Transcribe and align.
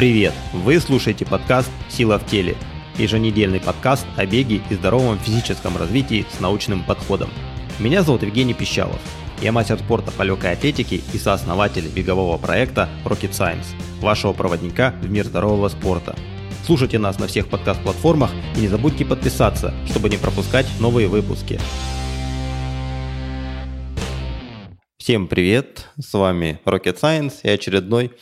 Привет! 0.00 0.32
Вы 0.54 0.80
слушаете 0.80 1.26
подкаст 1.26 1.70
«Сила 1.90 2.18
в 2.18 2.24
теле»– 2.24 2.56
еженедельный 2.96 3.60
подкаст 3.60 4.06
о 4.16 4.24
беге 4.24 4.62
и 4.70 4.74
здоровом 4.74 5.18
физическом 5.18 5.76
развитии 5.76 6.24
с 6.34 6.40
научным 6.40 6.82
подходом. 6.84 7.28
Меня 7.78 8.02
зовут 8.02 8.22
Евгений 8.22 8.54
Пищалов. 8.54 8.98
Я 9.42 9.52
мастер 9.52 9.78
спорта 9.78 10.10
по 10.10 10.22
легкой 10.22 10.54
атлетике 10.54 11.02
и 11.12 11.18
сооснователь 11.18 11.86
бегового 11.86 12.38
проекта 12.38 12.88
Rocket 13.04 13.32
Science, 13.32 13.66
вашего 14.00 14.32
проводника 14.32 14.94
в 15.02 15.10
мир 15.10 15.26
здорового 15.26 15.68
спорта. 15.68 16.16
Слушайте 16.64 16.98
нас 16.98 17.18
на 17.18 17.26
всех 17.26 17.48
подкаст-платформах 17.48 18.30
и 18.56 18.60
не 18.60 18.68
забудьте 18.68 19.04
подписаться, 19.04 19.74
чтобы 19.86 20.08
не 20.08 20.16
пропускать 20.16 20.64
новые 20.80 21.08
выпуски. 21.08 21.60
Всем 24.96 25.28
привет, 25.28 25.88
с 25.98 26.14
вами 26.14 26.58
Rocket 26.64 26.98
Science 26.98 27.40
и 27.42 27.50
очередной 27.50 28.12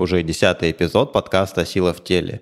уже 0.00 0.22
десятый 0.22 0.70
эпизод 0.70 1.12
подкаста 1.12 1.66
«Сила 1.66 1.92
в 1.92 2.02
теле». 2.02 2.40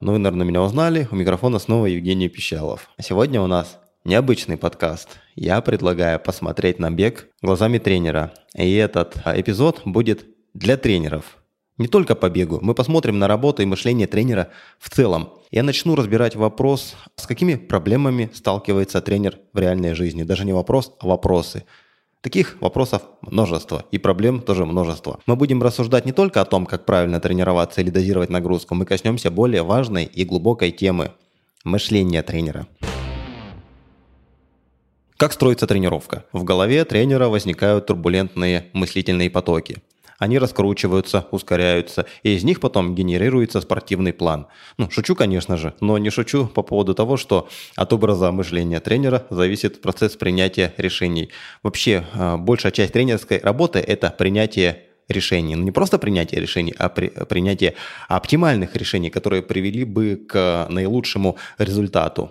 Ну, 0.00 0.12
вы, 0.12 0.18
наверное, 0.18 0.46
меня 0.46 0.62
узнали. 0.62 1.08
У 1.10 1.16
микрофона 1.16 1.58
снова 1.58 1.86
Евгений 1.86 2.28
Пищалов. 2.28 2.90
Сегодня 3.00 3.40
у 3.40 3.46
нас 3.46 3.78
необычный 4.04 4.56
подкаст. 4.58 5.08
Я 5.34 5.60
предлагаю 5.62 6.20
посмотреть 6.20 6.78
на 6.78 6.90
бег 6.90 7.28
глазами 7.40 7.78
тренера. 7.78 8.32
И 8.54 8.74
этот 8.74 9.16
а, 9.24 9.38
эпизод 9.40 9.80
будет 9.84 10.26
для 10.52 10.76
тренеров. 10.76 11.38
Не 11.78 11.88
только 11.88 12.14
по 12.14 12.28
бегу. 12.28 12.58
Мы 12.60 12.74
посмотрим 12.74 13.18
на 13.18 13.28
работу 13.28 13.62
и 13.62 13.66
мышление 13.66 14.06
тренера 14.06 14.50
в 14.78 14.90
целом. 14.90 15.32
Я 15.50 15.62
начну 15.62 15.96
разбирать 15.96 16.36
вопрос, 16.36 16.96
с 17.16 17.26
какими 17.26 17.54
проблемами 17.54 18.30
сталкивается 18.34 19.00
тренер 19.00 19.38
в 19.54 19.58
реальной 19.58 19.94
жизни. 19.94 20.22
Даже 20.22 20.44
не 20.44 20.52
вопрос, 20.52 20.92
а 21.00 21.06
вопросы. 21.06 21.64
Таких 22.22 22.60
вопросов 22.60 23.02
множество, 23.22 23.86
и 23.90 23.96
проблем 23.96 24.42
тоже 24.42 24.66
множество. 24.66 25.20
Мы 25.24 25.36
будем 25.36 25.62
рассуждать 25.62 26.04
не 26.04 26.12
только 26.12 26.42
о 26.42 26.44
том, 26.44 26.66
как 26.66 26.84
правильно 26.84 27.18
тренироваться 27.18 27.80
или 27.80 27.88
дозировать 27.88 28.28
нагрузку, 28.28 28.74
мы 28.74 28.84
коснемся 28.84 29.30
более 29.30 29.62
важной 29.62 30.04
и 30.04 30.26
глубокой 30.26 30.70
темы– 30.70 31.12
мышления 31.64 32.22
тренера. 32.22 32.66
Как 35.16 35.32
строится 35.32 35.66
тренировка? 35.66 36.26
В 36.32 36.44
голове 36.44 36.84
тренера 36.84 37.28
возникают 37.28 37.86
турбулентные 37.86 38.66
мыслительные 38.74 39.30
потоки– 39.30 39.78
они 40.20 40.38
раскручиваются, 40.38 41.26
ускоряются, 41.30 42.04
и 42.22 42.34
из 42.34 42.44
них 42.44 42.60
потом 42.60 42.94
генерируется 42.94 43.60
спортивный 43.60 44.12
план. 44.12 44.46
Ну, 44.76 44.90
шучу, 44.90 45.16
конечно 45.16 45.56
же, 45.56 45.72
но 45.80 45.96
не 45.98 46.10
шучу 46.10 46.46
по 46.46 46.62
поводу 46.62 46.94
того, 46.94 47.16
что 47.16 47.48
от 47.74 47.92
образа 47.92 48.30
мышления 48.30 48.80
тренера 48.80 49.26
зависит 49.30 49.80
процесс 49.80 50.16
принятия 50.16 50.74
решений. 50.76 51.30
Вообще, 51.62 52.04
а, 52.12 52.36
большая 52.36 52.70
часть 52.70 52.92
тренерской 52.92 53.38
работы– 53.38 53.78
это 53.86 54.10
принятие 54.10 54.82
решений. 55.08 55.56
Ну, 55.56 55.64
не 55.64 55.72
просто 55.72 55.98
принятие 55.98 56.40
решений, 56.40 56.74
а 56.78 56.90
при, 56.90 57.08
принятие 57.08 57.74
оптимальных 58.08 58.76
решений, 58.76 59.08
которые 59.08 59.42
привели 59.42 59.84
бы 59.84 60.20
к 60.28 60.66
наилучшему 60.68 61.38
результату. 61.56 62.30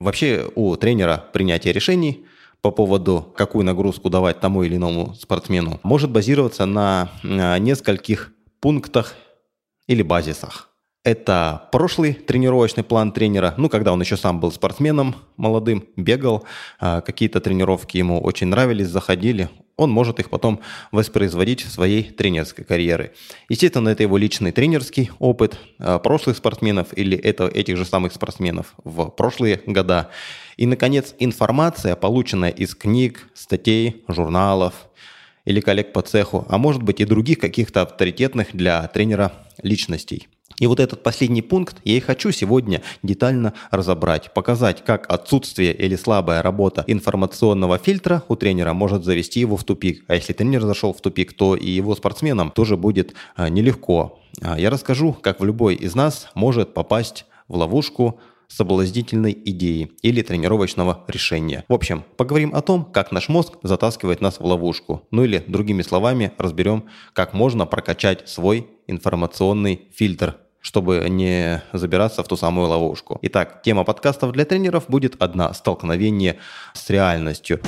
Вообще 0.00 0.50
у 0.54 0.74
тренера 0.76 1.22
принятие 1.32 1.74
решений– 1.74 2.24
по 2.66 2.72
поводу, 2.72 3.32
какую 3.36 3.64
нагрузку 3.64 4.10
давать 4.10 4.40
тому 4.40 4.64
или 4.64 4.74
иному 4.74 5.14
спортсмену, 5.14 5.78
может 5.84 6.10
базироваться 6.10 6.66
на 6.66 7.10
нескольких 7.22 8.32
пунктах 8.60 9.14
или 9.86 10.02
базисах. 10.02 10.70
Это 11.06 11.68
прошлый 11.70 12.14
тренировочный 12.14 12.82
план 12.82 13.12
тренера, 13.12 13.54
ну, 13.58 13.68
когда 13.68 13.92
он 13.92 14.00
еще 14.00 14.16
сам 14.16 14.40
был 14.40 14.50
спортсменом 14.50 15.14
молодым, 15.36 15.84
бегал, 15.94 16.42
а, 16.80 17.00
какие-то 17.00 17.40
тренировки 17.40 17.96
ему 17.96 18.20
очень 18.20 18.48
нравились, 18.48 18.88
заходили, 18.88 19.48
он 19.76 19.92
может 19.92 20.18
их 20.18 20.30
потом 20.30 20.58
воспроизводить 20.90 21.62
в 21.62 21.70
своей 21.70 22.02
тренерской 22.02 22.64
карьере. 22.64 23.12
Естественно, 23.48 23.88
это 23.90 24.02
его 24.02 24.16
личный 24.16 24.50
тренерский 24.50 25.12
опыт 25.20 25.60
а, 25.78 26.00
прошлых 26.00 26.38
спортсменов 26.38 26.88
или 26.98 27.16
это, 27.16 27.46
этих 27.46 27.76
же 27.76 27.84
самых 27.84 28.12
спортсменов 28.12 28.74
в 28.82 29.10
прошлые 29.10 29.60
года. 29.64 30.10
И, 30.56 30.66
наконец, 30.66 31.14
информация, 31.20 31.94
полученная 31.94 32.50
из 32.50 32.74
книг, 32.74 33.28
статей, 33.32 34.02
журналов 34.08 34.74
или 35.44 35.60
коллег 35.60 35.92
по 35.92 36.02
цеху, 36.02 36.44
а 36.48 36.58
может 36.58 36.82
быть 36.82 36.98
и 36.98 37.04
других 37.04 37.38
каких-то 37.38 37.82
авторитетных 37.82 38.48
для 38.56 38.84
тренера 38.88 39.30
личностей. 39.62 40.26
И 40.58 40.66
вот 40.66 40.80
этот 40.80 41.02
последний 41.02 41.42
пункт 41.42 41.76
я 41.84 41.96
и 41.96 42.00
хочу 42.00 42.30
сегодня 42.30 42.82
детально 43.02 43.52
разобрать, 43.70 44.32
показать, 44.32 44.84
как 44.84 45.10
отсутствие 45.12 45.74
или 45.74 45.96
слабая 45.96 46.42
работа 46.42 46.84
информационного 46.86 47.78
фильтра 47.78 48.22
у 48.28 48.36
тренера 48.36 48.72
может 48.72 49.04
завести 49.04 49.40
его 49.40 49.56
в 49.56 49.64
тупик. 49.64 50.04
А 50.08 50.14
если 50.14 50.32
тренер 50.32 50.62
зашел 50.62 50.92
в 50.94 51.00
тупик, 51.00 51.34
то 51.34 51.56
и 51.56 51.68
его 51.68 51.94
спортсменам 51.94 52.50
тоже 52.50 52.76
будет 52.76 53.14
а, 53.34 53.48
нелегко. 53.48 54.20
А, 54.40 54.58
я 54.58 54.70
расскажу, 54.70 55.12
как 55.12 55.40
в 55.40 55.44
любой 55.44 55.74
из 55.74 55.94
нас 55.94 56.28
может 56.34 56.72
попасть 56.72 57.26
в 57.48 57.56
ловушку 57.56 58.20
соблазнительной 58.48 59.36
идеи 59.44 59.90
или 60.02 60.22
тренировочного 60.22 61.04
решения. 61.08 61.64
В 61.68 61.74
общем, 61.74 62.04
поговорим 62.16 62.54
о 62.54 62.62
том, 62.62 62.84
как 62.84 63.10
наш 63.12 63.28
мозг 63.28 63.54
затаскивает 63.62 64.20
нас 64.20 64.38
в 64.38 64.44
ловушку. 64.44 65.02
Ну 65.10 65.24
или, 65.24 65.42
другими 65.46 65.82
словами, 65.82 66.32
разберем, 66.38 66.84
как 67.12 67.34
можно 67.34 67.66
прокачать 67.66 68.28
свой 68.28 68.68
информационный 68.86 69.88
фильтр 69.94 70.36
чтобы 70.66 71.06
не 71.08 71.62
забираться 71.72 72.24
в 72.24 72.26
ту 72.26 72.36
самую 72.36 72.66
ловушку. 72.66 73.20
Итак, 73.22 73.62
тема 73.62 73.84
подкастов 73.84 74.32
для 74.32 74.44
тренеров 74.44 74.86
будет 74.88 75.14
одна– 75.22 75.52
столкновение 75.54 76.38
с 76.74 76.90
реальностью. 76.90 77.60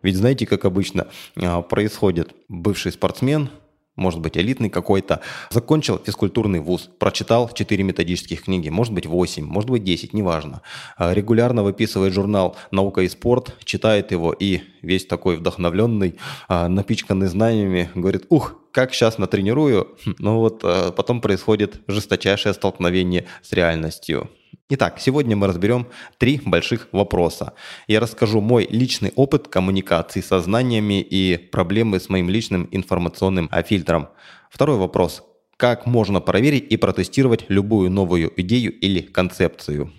Ведь 0.00 0.16
знаете, 0.16 0.46
как 0.46 0.64
обычно 0.64 1.08
а, 1.34 1.62
происходит? 1.62 2.36
Бывший 2.48 2.92
спортсмен 2.92 3.50
может 3.98 4.20
быть, 4.20 4.38
элитный 4.38 4.70
какой-то, 4.70 5.20
закончил 5.50 5.98
физкультурный 5.98 6.60
вуз, 6.60 6.88
прочитал 6.98 7.50
4 7.52 7.84
методических 7.84 8.44
книги, 8.44 8.68
может 8.68 8.94
быть, 8.94 9.06
8, 9.06 9.44
может 9.44 9.68
быть, 9.68 9.84
10, 9.84 10.14
неважно. 10.14 10.62
А, 10.96 11.12
регулярно 11.12 11.62
выписывает 11.62 12.14
журнал 12.14 12.56
«Наука 12.70 13.02
и 13.02 13.08
спорт», 13.08 13.56
читает 13.64 14.12
его 14.12 14.32
и 14.32 14.60
весь 14.82 15.06
такой 15.06 15.36
вдохновленный, 15.36 16.16
а, 16.48 16.68
напичканный 16.68 17.26
знаниями, 17.26 17.90
говорит, 17.94 18.26
ух, 18.28 18.54
как 18.72 18.94
сейчас 18.94 19.18
натренирую, 19.18 19.96
но 20.18 20.40
вот 20.40 20.60
а, 20.62 20.92
потом 20.92 21.20
происходит 21.20 21.80
жесточайшее 21.88 22.54
столкновение 22.54 23.26
с 23.42 23.52
реальностью. 23.52 24.30
Итак, 24.70 24.98
сегодня 25.00 25.34
мы 25.34 25.46
разберем 25.46 25.86
три 26.18 26.42
больших 26.44 26.88
вопроса. 26.92 27.54
Я 27.86 28.00
расскажу 28.00 28.42
мой 28.42 28.66
личный 28.68 29.14
опыт 29.16 29.48
коммуникации 29.48 30.20
со 30.20 30.40
знаниями 30.40 31.00
и 31.00 31.38
проблемы 31.38 31.98
с 31.98 32.10
моим 32.10 32.28
личным 32.28 32.68
информационным 32.70 33.48
фильтром. 33.64 34.10
Второй 34.50 34.76
вопрос. 34.76 35.22
Как 35.56 35.86
можно 35.86 36.20
проверить 36.20 36.70
и 36.70 36.76
протестировать 36.76 37.46
любую 37.48 37.90
новую 37.90 38.30
идею 38.42 38.78
или 38.78 39.00
концепцию? 39.00 39.90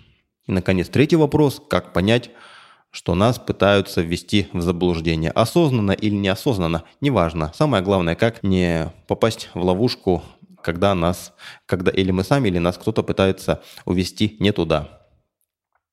И, 0.46 0.52
наконец, 0.52 0.88
третий 0.88 1.16
вопрос. 1.16 1.60
Как 1.68 1.92
понять, 1.92 2.30
что 2.92 3.16
нас 3.16 3.40
пытаются 3.40 4.02
ввести 4.02 4.46
в 4.52 4.60
заблуждение. 4.60 5.32
Осознанно 5.32 5.92
или 5.92 6.14
неосознанно, 6.14 6.84
неважно. 7.00 7.50
Самое 7.56 7.82
главное, 7.82 8.14
как 8.14 8.44
не 8.44 8.92
попасть 9.08 9.50
в 9.52 9.64
ловушку 9.64 10.22
когда 10.62 10.94
нас, 10.94 11.32
когда 11.66 11.90
или 11.90 12.10
мы 12.10 12.24
сами, 12.24 12.48
или 12.48 12.58
нас 12.58 12.78
кто-то 12.78 13.02
пытается 13.02 13.62
увести 13.84 14.36
не 14.40 14.52
туда. 14.52 15.00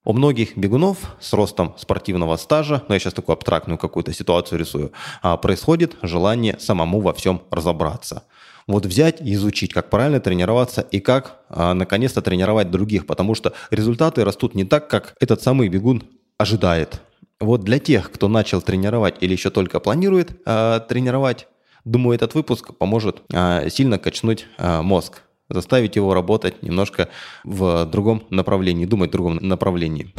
У 0.07 0.13
многих 0.13 0.57
бегунов 0.57 1.17
с 1.19 1.33
ростом 1.33 1.75
спортивного 1.77 2.37
стажа, 2.37 2.81
ну 2.87 2.93
я 2.93 2.99
сейчас 2.99 3.13
такую 3.13 3.33
абстрактную 3.33 3.77
какую-то 3.77 4.13
ситуацию 4.13 4.57
рисую, 4.57 4.93
а, 5.21 5.35
происходит 5.35 5.97
желание 6.01 6.57
самому 6.59 7.01
во 7.01 7.13
всем 7.13 7.41
разобраться. 7.51 8.23
Вот 8.67 8.85
взять 8.85 9.19
и 9.19 9.33
изучить, 9.33 9.73
как 9.73 9.89
правильно 9.89 10.21
тренироваться 10.21 10.79
и 10.79 11.01
как 11.01 11.41
а, 11.49 11.73
наконец-то 11.73 12.21
тренировать 12.21 12.71
других, 12.71 13.05
потому 13.05 13.35
что 13.35 13.51
результаты 13.69 14.23
растут 14.23 14.55
не 14.55 14.63
так, 14.63 14.89
как 14.89 15.13
этот 15.19 15.41
самый 15.41 15.67
бегун 15.67 16.03
ожидает. 16.37 17.01
Вот 17.41 17.65
для 17.65 17.77
тех, 17.77 18.09
кто 18.09 18.29
начал 18.29 18.61
тренировать 18.61 19.15
или 19.19 19.33
еще 19.33 19.49
только 19.49 19.81
планирует 19.81 20.41
а, 20.45 20.79
тренировать, 20.79 21.47
Думаю, 21.87 22.15
этот 22.15 22.35
выпуск 22.35 22.75
поможет 22.75 23.21
а, 23.33 23.69
сильно 23.69 23.97
качнуть 23.97 24.45
а, 24.57 24.81
мозг, 24.81 25.21
заставить 25.47 25.95
его 25.95 26.13
работать 26.13 26.61
немножко 26.61 27.07
в 27.45 27.85
другом 27.85 28.23
направлении, 28.29 28.85
думать 28.85 29.09
в 29.09 29.13
другом 29.13 29.37
направлении. 29.37 30.13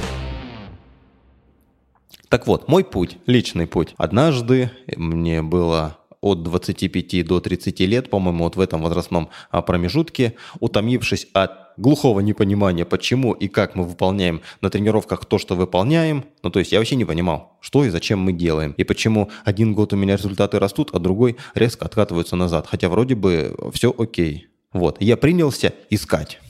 Так 2.31 2.47
вот, 2.47 2.69
мой 2.69 2.85
путь, 2.85 3.19
личный 3.26 3.67
путь. 3.67 3.94
Однажды 3.99 4.70
мне 4.97 5.43
было 5.43 5.99
от 6.20 6.43
25 6.43 7.26
до 7.26 7.41
30 7.41 7.81
лет, 7.81 8.11
по-моему, 8.11 8.44
вот 8.44 8.56
в 8.56 8.61
этом 8.61 8.82
возрастном 8.82 9.31
а, 9.50 9.62
промежутке, 9.62 10.35
утомившись 10.61 11.29
от 11.32 11.69
глухого 11.76 12.20
непонимания, 12.20 12.85
почему 12.85 13.32
и 13.32 13.49
как 13.49 13.75
мы 13.75 13.85
выполняем 13.85 14.43
на 14.61 14.70
тренировках 14.70 15.25
то, 15.25 15.38
что 15.38 15.55
выполняем. 15.55 16.25
Ну, 16.43 16.50
то 16.50 16.59
есть 16.59 16.73
я 16.73 16.79
вообще 16.79 16.97
не 16.97 17.05
понимал, 17.05 17.56
что 17.61 17.85
и 17.85 17.88
зачем 17.88 18.19
мы 18.19 18.32
делаем. 18.32 18.73
И 18.76 18.85
почему 18.85 19.31
один 19.44 19.75
год 19.75 19.93
у 19.93 19.97
меня 19.97 20.17
результаты 20.17 20.59
растут, 20.59 20.91
а 20.93 20.99
другой 20.99 21.37
резко 21.55 21.85
откатываются 21.85 22.37
назад. 22.37 22.67
Хотя 22.67 22.88
вроде 22.88 23.15
бы 23.15 23.56
все 23.73 23.94
окей. 23.97 24.49
Вот, 24.73 25.00
я 25.00 25.17
принялся 25.17 25.73
искать. 25.88 26.41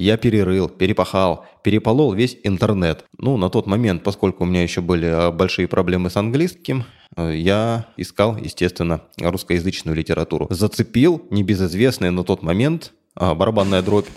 Я 0.00 0.16
перерыл, 0.16 0.70
перепахал, 0.70 1.44
переполол 1.62 2.14
весь 2.14 2.38
интернет. 2.42 3.04
Ну, 3.18 3.36
на 3.36 3.50
тот 3.50 3.66
момент, 3.66 4.02
поскольку 4.02 4.44
у 4.44 4.46
меня 4.46 4.62
еще 4.62 4.80
были 4.80 5.04
а, 5.04 5.30
большие 5.30 5.68
проблемы 5.68 6.08
с 6.08 6.16
английским, 6.16 6.84
э, 7.18 7.34
я 7.36 7.84
искал, 7.98 8.38
естественно, 8.38 9.02
русскоязычную 9.18 9.94
литературу. 9.94 10.46
Зацепил 10.48 11.26
небезызвестный 11.28 12.10
на 12.10 12.24
тот 12.24 12.42
момент 12.42 12.94
а, 13.14 13.34
барабанная 13.34 13.82
дробь 13.82 14.08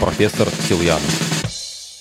профессор 0.00 0.48
Сильянов 0.48 1.27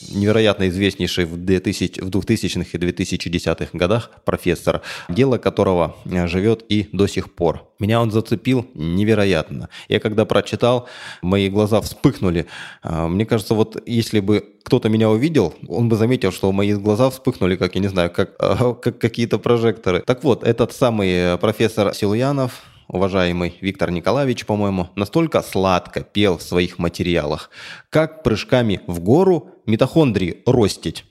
невероятно 0.10 0.68
известнейший 0.70 1.26
в 1.26 1.38
2000, 1.38 2.02
в 2.02 2.10
2000-х 2.10 2.70
и 2.74 2.78
2010-х 2.78 3.70
годах 3.74 4.12
профессор, 4.26 4.82
дело 5.10 5.38
которого 5.38 5.96
э, 6.06 6.28
живет 6.28 6.64
и 6.70 6.90
до 6.92 7.08
сих 7.08 7.34
пор. 7.34 7.68
Меня 7.80 8.02
он 8.02 8.12
зацепил 8.12 8.66
невероятно. 8.74 9.70
Я 9.88 10.00
когда 10.00 10.26
прочитал, 10.26 10.88
мои 11.22 11.50
глаза 11.50 11.82
вспыхнули. 11.82 12.48
А, 12.82 13.08
мне 13.08 13.26
кажется, 13.26 13.54
вот 13.54 13.82
если 13.86 14.20
бы 14.20 14.44
кто-то 14.64 14.90
меня 14.90 15.10
увидел, 15.10 15.54
он 15.68 15.90
бы 15.90 15.96
заметил, 15.96 16.32
что 16.32 16.52
мои 16.52 16.74
глаза 16.74 17.10
вспыхнули, 17.10 17.56
как, 17.56 17.76
я 17.76 17.82
не 17.82 17.88
знаю, 17.88 18.12
как, 18.12 18.38
как 18.38 19.00
какие-то 19.00 19.40
прожекторы. 19.40 20.02
Так 20.02 20.24
вот, 20.24 20.44
этот 20.44 20.74
самый 20.74 21.10
э, 21.10 21.38
профессор 21.38 21.94
Силуянов, 21.94 22.64
уважаемый 22.88 23.56
Виктор 23.62 23.92
Николаевич, 23.92 24.46
по-моему, 24.46 24.90
настолько 24.96 25.42
сладко 25.42 26.02
пел 26.02 26.38
в 26.38 26.42
своих 26.42 26.80
материалах, 26.80 27.50
как 27.90 28.24
прыжками 28.24 28.82
в 28.88 29.00
гору 29.00 29.52
митохондрии 29.68 30.42
ростить. 30.46 31.06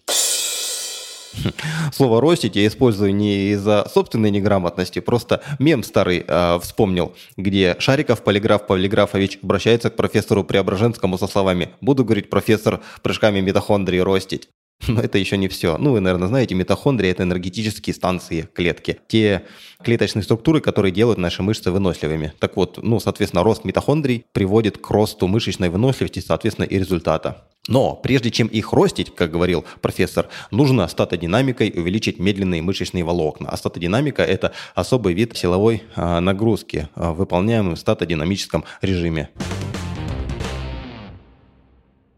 Слово 1.92 2.20
«ростить» 2.20 2.56
я 2.56 2.66
использую 2.66 3.14
не 3.14 3.50
из-за 3.52 3.86
собственной 3.92 4.30
неграмотности, 4.30 5.00
просто 5.00 5.42
мем 5.58 5.82
старый 5.82 6.24
э, 6.26 6.58
вспомнил, 6.60 7.14
где 7.36 7.76
Шариков 7.78 8.22
Полиграф 8.22 8.66
Полиграфович 8.66 9.38
обращается 9.42 9.90
к 9.90 9.96
профессору 9.96 10.44
Преображенскому 10.44 11.18
со 11.18 11.26
словами 11.26 11.70
«Буду 11.80 12.04
говорить, 12.04 12.30
профессор, 12.30 12.80
прыжками 13.02 13.40
митохондрии 13.40 13.98
ростить». 13.98 14.48
Но 14.88 15.00
это 15.00 15.18
еще 15.18 15.36
не 15.36 15.48
все. 15.48 15.78
Ну, 15.78 15.92
вы, 15.92 16.00
наверное, 16.00 16.28
знаете, 16.28 16.54
митохондрии– 16.54 17.10
это 17.10 17.22
энергетические 17.22 17.94
станции 17.94 18.48
клетки. 18.52 18.98
Те 19.08 19.42
клеточные 19.82 20.22
структуры, 20.22 20.60
которые 20.60 20.92
делают 20.92 21.18
наши 21.18 21.42
мышцы 21.42 21.70
выносливыми. 21.70 22.32
Так 22.38 22.56
вот, 22.56 22.78
ну, 22.82 23.00
соответственно, 23.00 23.42
рост 23.42 23.64
митохондрий 23.64 24.24
приводит 24.32 24.78
к 24.78 24.90
росту 24.90 25.26
мышечной 25.26 25.70
выносливости, 25.70 26.20
соответственно, 26.20 26.66
и 26.66 26.78
результата. 26.78 27.44
Но 27.68 27.96
прежде 27.96 28.30
чем 28.30 28.46
их 28.46 28.72
ростить, 28.72 29.12
как 29.14 29.32
говорил 29.32 29.64
профессор, 29.80 30.28
нужно 30.52 30.86
статодинамикой 30.86 31.72
увеличить 31.74 32.20
медленные 32.20 32.62
мышечные 32.62 33.02
волокна. 33.02 33.48
А 33.48 33.56
статодинамика– 33.56 34.22
это 34.24 34.52
особый 34.74 35.14
вид 35.14 35.36
силовой 35.36 35.82
а, 35.96 36.20
нагрузки, 36.20 36.88
а, 36.94 37.12
выполняемый 37.12 37.74
в 37.74 37.78
статодинамическом 37.78 38.64
режиме. 38.82 39.30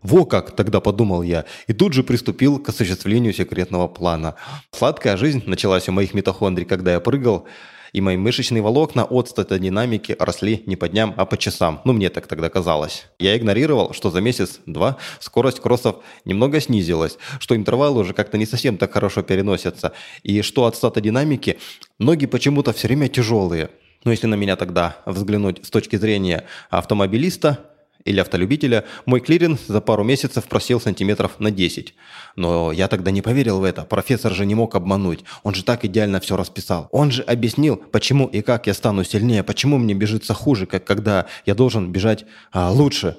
Во 0.03 0.25
как, 0.25 0.55
тогда 0.55 0.81
подумал 0.81 1.23
я, 1.23 1.45
и 1.67 1.73
тут 1.73 1.93
же 1.93 2.03
приступил 2.03 2.59
к 2.59 2.69
осуществлению 2.69 3.33
секретного 3.33 3.89
плана. 3.89 4.37
Сладкая 4.71 5.17
жизнь 5.17 5.43
началась 5.47 5.89
у 5.89 5.93
моих 5.93 6.15
митохондрий, 6.15 6.65
когда 6.65 6.93
я 6.93 7.01
прыгал, 7.01 7.47
и 7.93 8.01
мои 8.01 8.17
мышечные 8.17 8.63
волокна 8.63 9.05
от 9.05 9.29
статодинамики 9.29 10.15
росли 10.19 10.63
не 10.67 10.77
по 10.77 10.89
дням, 10.89 11.15
а 11.17 11.25
по 11.25 11.37
часам. 11.37 11.81
Ну, 11.85 11.93
мне 11.93 12.11
так 12.11 12.27
тогда 12.27 12.49
казалось. 12.49 13.07
Я 13.19 13.37
игнорировал, 13.37 13.93
что 13.93 14.11
за 14.11 14.21
месяц-два 14.21 14.99
скорость 15.21 15.61
кроссов 15.61 15.97
немного 16.25 16.61
снизилась, 16.61 17.19
что 17.41 17.57
интервалы 17.57 18.01
уже 18.01 18.13
как-то 18.13 18.39
не 18.39 18.47
совсем 18.47 18.77
так 18.77 18.93
хорошо 18.93 19.23
переносятся, 19.23 19.93
и 20.23 20.43
что 20.43 20.67
от 20.67 20.77
статодинамики 20.77 21.59
ноги 21.99 22.27
почему-то 22.27 22.73
все 22.73 22.89
время 22.89 23.09
тяжелые. 23.09 23.71
Но 24.05 24.13
если 24.13 24.27
на 24.27 24.37
меня 24.37 24.57
тогда 24.57 24.99
взглянуть 25.07 25.67
с 25.67 25.71
точки 25.71 25.97
зрения 25.97 26.45
автомобилиста, 26.71 27.68
или 28.05 28.21
автолюбителя, 28.21 28.85
мой 29.07 29.21
клиринг 29.21 29.61
за 29.67 29.81
пару 29.81 30.05
месяцев 30.05 30.45
просел 30.45 30.81
сантиметров 30.81 31.33
на 31.39 31.51
10. 31.51 31.95
Но 32.37 32.73
я 32.73 32.89
тогда 32.89 33.11
не 33.11 33.23
поверил 33.23 33.61
в 33.61 33.65
это. 33.65 33.83
Профессор 33.83 34.33
же 34.33 34.47
не 34.47 34.55
мог 34.55 34.75
обмануть. 34.75 35.25
Он 35.43 35.55
же 35.55 35.65
так 35.65 35.85
идеально 35.85 36.21
все 36.21 36.37
расписал. 36.37 36.89
Он 36.93 37.11
же 37.11 37.23
объяснил, 37.23 37.77
почему 37.77 38.27
и 38.27 38.41
как 38.41 38.67
я 38.67 38.75
стану 38.75 39.05
сильнее, 39.05 39.43
почему 39.43 39.79
мне 39.79 39.95
бежится 39.95 40.35
хуже, 40.35 40.67
как 40.67 40.85
когда 40.85 41.27
я 41.45 41.55
должен 41.55 41.93
бежать 41.93 42.25
а, 42.53 42.71
лучше. 42.71 43.17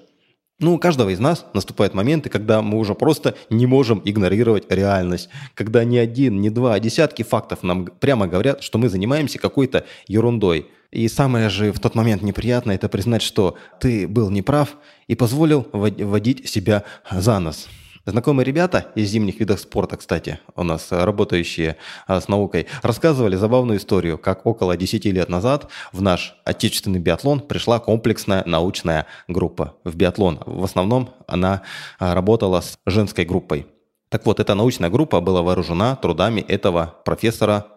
Ну, 0.59 0.73
у 0.73 0.77
каждого 0.77 1.09
из 1.09 1.19
нас 1.19 1.45
наступают 1.53 1.93
моменты, 1.93 2.29
когда 2.29 2.61
мы 2.61 2.77
уже 2.79 2.93
просто 2.93 3.35
не 3.49 3.65
можем 3.65 4.01
игнорировать 4.03 4.69
реальность. 4.69 5.29
Когда 5.53 5.85
ни 5.85 5.95
один, 5.95 6.41
ни 6.41 6.49
два, 6.49 6.73
а 6.73 6.79
десятки 6.79 7.23
фактов 7.23 7.63
нам 7.63 7.85
прямо 7.85 8.27
говорят, 8.27 8.61
что 8.61 8.77
мы 8.77 8.89
занимаемся 8.89 9.39
какой-то 9.39 9.85
ерундой– 10.07 10.67
и 10.91 11.07
самое 11.07 11.49
же 11.49 11.71
в 11.71 11.79
тот 11.79 11.95
момент 11.95 12.21
неприятное– 12.21 12.75
это 12.75 12.89
признать, 12.89 13.21
что 13.21 13.55
ты 13.79 14.07
был 14.07 14.29
неправ 14.29 14.77
и 15.07 15.15
позволил 15.15 15.67
водить 15.71 16.49
себя 16.49 16.83
за 17.11 17.39
нос. 17.39 17.67
Знакомые 18.05 18.43
ребята 18.43 18.87
из 18.95 19.09
зимних 19.09 19.39
видов 19.39 19.59
спорта, 19.59 19.97
кстати, 19.97 20.39
у 20.55 20.63
нас 20.63 20.87
работающие 20.89 21.77
а, 22.07 22.19
с 22.19 22.27
наукой, 22.27 22.65
рассказывали 22.81 23.35
забавную 23.35 23.77
историю, 23.77 24.17
как 24.17 24.47
около 24.47 24.75
10 24.75 25.05
лет 25.05 25.29
назад 25.29 25.67
в 25.91 26.01
наш 26.01 26.35
отечественный 26.43 26.99
биатлон 26.99 27.39
пришла 27.39 27.79
комплексная 27.79 28.43
научная 28.47 29.05
группа 29.27 29.75
в 29.83 29.95
биатлон. 29.95 30.39
В 30.45 30.63
основном 30.63 31.11
она 31.27 31.61
а, 31.99 32.15
работала 32.15 32.61
с 32.61 32.79
женской 32.87 33.25
группой. 33.25 33.67
Так 34.09 34.25
вот, 34.25 34.39
эта 34.39 34.55
научная 34.55 34.89
группа 34.89 35.21
была 35.21 35.43
вооружена 35.43 35.95
трудами 35.95 36.41
этого 36.41 36.95
профессора 37.05 37.67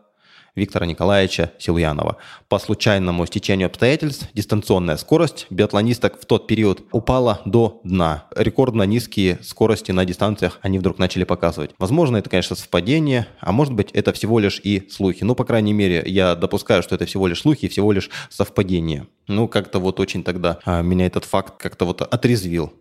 Виктора 0.54 0.84
Николаевича 0.84 1.52
Силуянова. 1.58 2.18
По 2.48 2.58
случайному 2.58 3.24
стечению 3.24 3.68
обстоятельств 3.68 4.28
дистанционная 4.34 4.98
скорость 4.98 5.46
биатлонисток 5.48 6.20
в 6.20 6.26
тот 6.26 6.46
период 6.46 6.82
упала 6.92 7.40
до 7.46 7.80
дна. 7.84 8.26
Рекордно 8.36 8.82
низкие 8.82 9.38
скорости 9.42 9.92
на 9.92 10.04
дистанциях 10.04 10.58
они 10.60 10.78
вдруг 10.78 10.98
начали 10.98 11.24
показывать. 11.24 11.70
Возможно, 11.78 12.18
это, 12.18 12.28
конечно, 12.28 12.54
совпадение, 12.54 13.28
а 13.40 13.50
может 13.50 13.72
быть, 13.72 13.90
это 13.92 14.12
всего 14.12 14.38
лишь 14.38 14.60
и 14.62 14.88
слухи. 14.90 15.24
Ну, 15.24 15.34
по 15.34 15.44
крайней 15.44 15.72
мере, 15.72 16.02
я 16.04 16.34
допускаю, 16.34 16.82
что 16.82 16.96
это 16.96 17.06
всего 17.06 17.26
лишь 17.26 17.40
слухи 17.40 17.64
и 17.64 17.68
всего 17.68 17.90
лишь 17.90 18.10
совпадение. 18.28 19.06
Ну, 19.28 19.48
как-то 19.48 19.78
вот 19.78 20.00
очень 20.00 20.22
тогда 20.22 20.58
а, 20.66 20.82
меня 20.82 21.06
этот 21.06 21.24
факт 21.24 21.54
как-то 21.56 21.86
вот 21.86 22.02
отрезвил. 22.02 22.74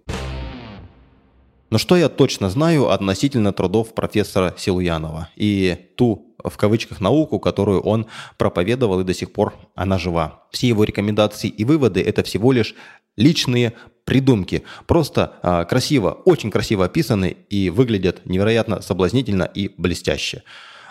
Но 1.72 1.78
что 1.78 1.96
я 1.96 2.10
точно 2.10 2.50
знаю 2.50 2.90
относительно 2.90 3.54
трудов 3.54 3.96
профессора 3.96 4.54
Силуянова 4.58 5.30
и 5.38 5.78
ту 5.96 6.31
в 6.44 6.58
кавычках 6.58 7.02
науку, 7.02 7.40
которую 7.40 7.82
он 7.82 8.08
проповедовал 8.38 9.00
и 9.00 9.04
до 9.04 9.14
сих 9.14 9.34
пор 9.34 9.54
она 9.76 9.98
жива. 9.98 10.44
Все 10.52 10.68
его 10.68 10.84
рекомендации 10.84 11.48
и 11.48 11.66
выводы– 11.66 12.02
это 12.06 12.24
всего 12.24 12.52
лишь 12.52 12.76
личные 13.18 13.74
придумки. 14.06 14.64
Просто 14.88 15.34
а, 15.42 15.66
красиво, 15.66 16.12
очень 16.26 16.52
красиво 16.52 16.86
описаны 16.86 17.38
и 17.50 17.70
выглядят 17.70 18.26
невероятно 18.26 18.82
соблазнительно 18.82 19.44
и 19.44 19.72
блестяще. 19.78 20.44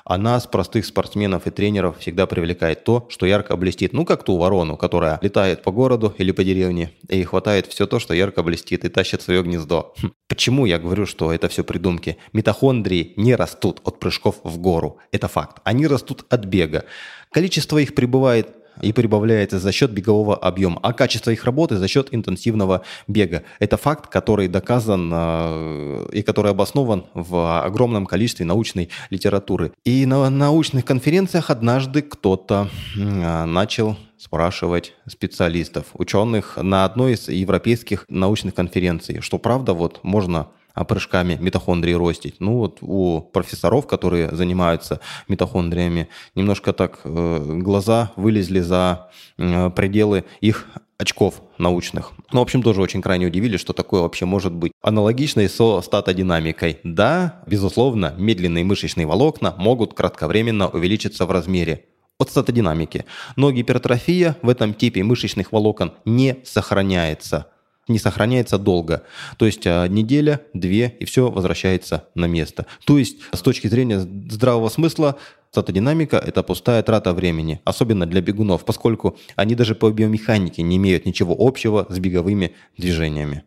А 0.04 0.18
нас, 0.18 0.46
простых 0.46 0.86
спортсменов 0.86 1.46
и 1.46 1.50
тренеров, 1.50 1.98
всегда 1.98 2.26
привлекает 2.26 2.84
то, 2.84 3.06
что 3.10 3.26
ярко 3.26 3.56
блестит. 3.56 3.92
Ну, 3.92 4.04
как 4.04 4.24
ту 4.24 4.36
ворону, 4.36 4.76
которая 4.76 5.18
летает 5.22 5.62
по 5.62 5.72
городу 5.72 6.14
или 6.18 6.32
по 6.32 6.44
деревне 6.44 6.92
и 7.08 7.22
хватает 7.24 7.66
все 7.66 7.86
то, 7.86 7.98
что 7.98 8.14
ярко 8.14 8.42
блестит 8.42 8.84
и 8.84 8.88
тащит 8.88 9.22
свое 9.22 9.42
гнездо. 9.42 9.94
Хм. 10.02 10.12
Почему 10.28 10.66
я 10.66 10.78
говорю, 10.78 11.06
что 11.06 11.32
это 11.32 11.48
все 11.48 11.64
придумки? 11.64 12.16
Митохондрии 12.32 13.14
не 13.16 13.34
растут 13.34 13.80
от 13.84 13.98
прыжков 13.98 14.36
в 14.44 14.58
гору. 14.58 14.98
Это 15.12 15.28
факт. 15.28 15.60
Они 15.64 15.86
растут 15.86 16.24
от 16.28 16.44
бега. 16.44 16.84
Количество 17.32 17.78
их 17.78 17.94
прибывает 17.94 18.59
и 18.82 18.92
прибавляется 18.92 19.58
за 19.58 19.72
счет 19.72 19.90
бегового 19.92 20.36
объема, 20.36 20.78
а 20.82 20.92
качество 20.92 21.30
их 21.30 21.44
работы 21.44 21.76
за 21.76 21.88
счет 21.88 22.08
интенсивного 22.10 22.82
бега. 23.08 23.42
Это 23.58 23.76
факт, 23.76 24.08
который 24.08 24.48
доказан 24.48 25.10
э, 25.12 26.08
и 26.12 26.22
который 26.22 26.50
обоснован 26.50 27.06
в 27.14 27.64
огромном 27.64 28.06
количестве 28.06 28.46
научной 28.46 28.90
литературы. 29.10 29.72
И 29.84 30.06
на 30.06 30.28
научных 30.30 30.84
конференциях 30.84 31.50
однажды 31.50 32.02
кто-то 32.02 32.68
э, 32.96 33.44
начал 33.44 33.96
спрашивать 34.20 34.92
специалистов, 35.08 35.86
ученых 35.94 36.58
на 36.58 36.84
одной 36.84 37.14
из 37.14 37.28
европейских 37.28 38.04
научных 38.08 38.54
конференций, 38.54 39.20
что 39.20 39.38
правда 39.38 39.72
вот 39.72 40.00
можно 40.02 40.48
а, 40.74 40.84
прыжками 40.84 41.36
митохондрии 41.40 41.92
ростить. 41.92 42.36
Ну 42.38 42.58
вот 42.58 42.78
у 42.80 43.20
профессоров, 43.20 43.86
которые 43.86 44.34
занимаются 44.34 45.00
митохондриями, 45.28 46.08
немножко 46.34 46.72
так 46.72 47.00
э, 47.04 47.58
глаза 47.60 48.12
вылезли 48.16 48.60
за 48.60 49.10
э, 49.38 49.70
пределы 49.70 50.24
их 50.40 50.66
очков 50.98 51.42
научных. 51.58 52.12
Ну, 52.32 52.40
в 52.40 52.42
общем, 52.42 52.62
тоже 52.62 52.82
очень 52.82 53.00
крайне 53.00 53.26
удивили, 53.26 53.56
что 53.56 53.72
такое 53.72 54.02
вообще 54.02 54.26
может 54.26 54.52
быть. 54.52 54.72
Аналогично 54.82 55.40
и 55.40 55.48
со 55.48 55.80
статодинамикой. 55.80 56.78
Да, 56.84 57.42
безусловно, 57.46 58.14
медленные 58.18 58.64
мышечные 58.64 59.06
волокна 59.06 59.54
могут 59.56 59.94
кратковременно 59.94 60.68
увеличиться 60.68 61.24
в 61.24 61.30
размере 61.30 61.86
от 62.18 62.28
статодинамики, 62.28 63.06
но 63.36 63.50
гипертрофия 63.50 64.36
в 64.42 64.50
этом 64.50 64.74
типе 64.74 65.02
мышечных 65.02 65.52
волокон 65.52 65.94
не 66.04 66.36
сохраняется– 66.44 67.46
не 67.90 67.98
сохраняется 67.98 68.58
долго. 68.58 69.02
То 69.36 69.46
есть 69.46 69.66
а, 69.66 69.86
неделя, 69.86 70.40
две, 70.54 70.96
и 70.98 71.04
все 71.04 71.30
возвращается 71.30 72.04
на 72.14 72.26
место. 72.26 72.66
То 72.86 72.98
есть 72.98 73.18
с 73.32 73.40
точки 73.40 73.68
зрения 73.68 74.00
здравого 74.00 74.68
смысла 74.68 75.16
статодинамика– 75.50 76.16
это 76.26 76.42
пустая 76.42 76.82
трата 76.82 77.12
времени, 77.12 77.60
особенно 77.64 78.06
для 78.06 78.20
бегунов, 78.20 78.64
поскольку 78.64 79.18
они 79.36 79.54
даже 79.54 79.74
по 79.74 79.90
биомеханике 79.90 80.62
не 80.62 80.76
имеют 80.76 81.06
ничего 81.06 81.36
общего 81.38 81.86
с 81.88 81.98
беговыми 81.98 82.54
движениями. 82.78 83.44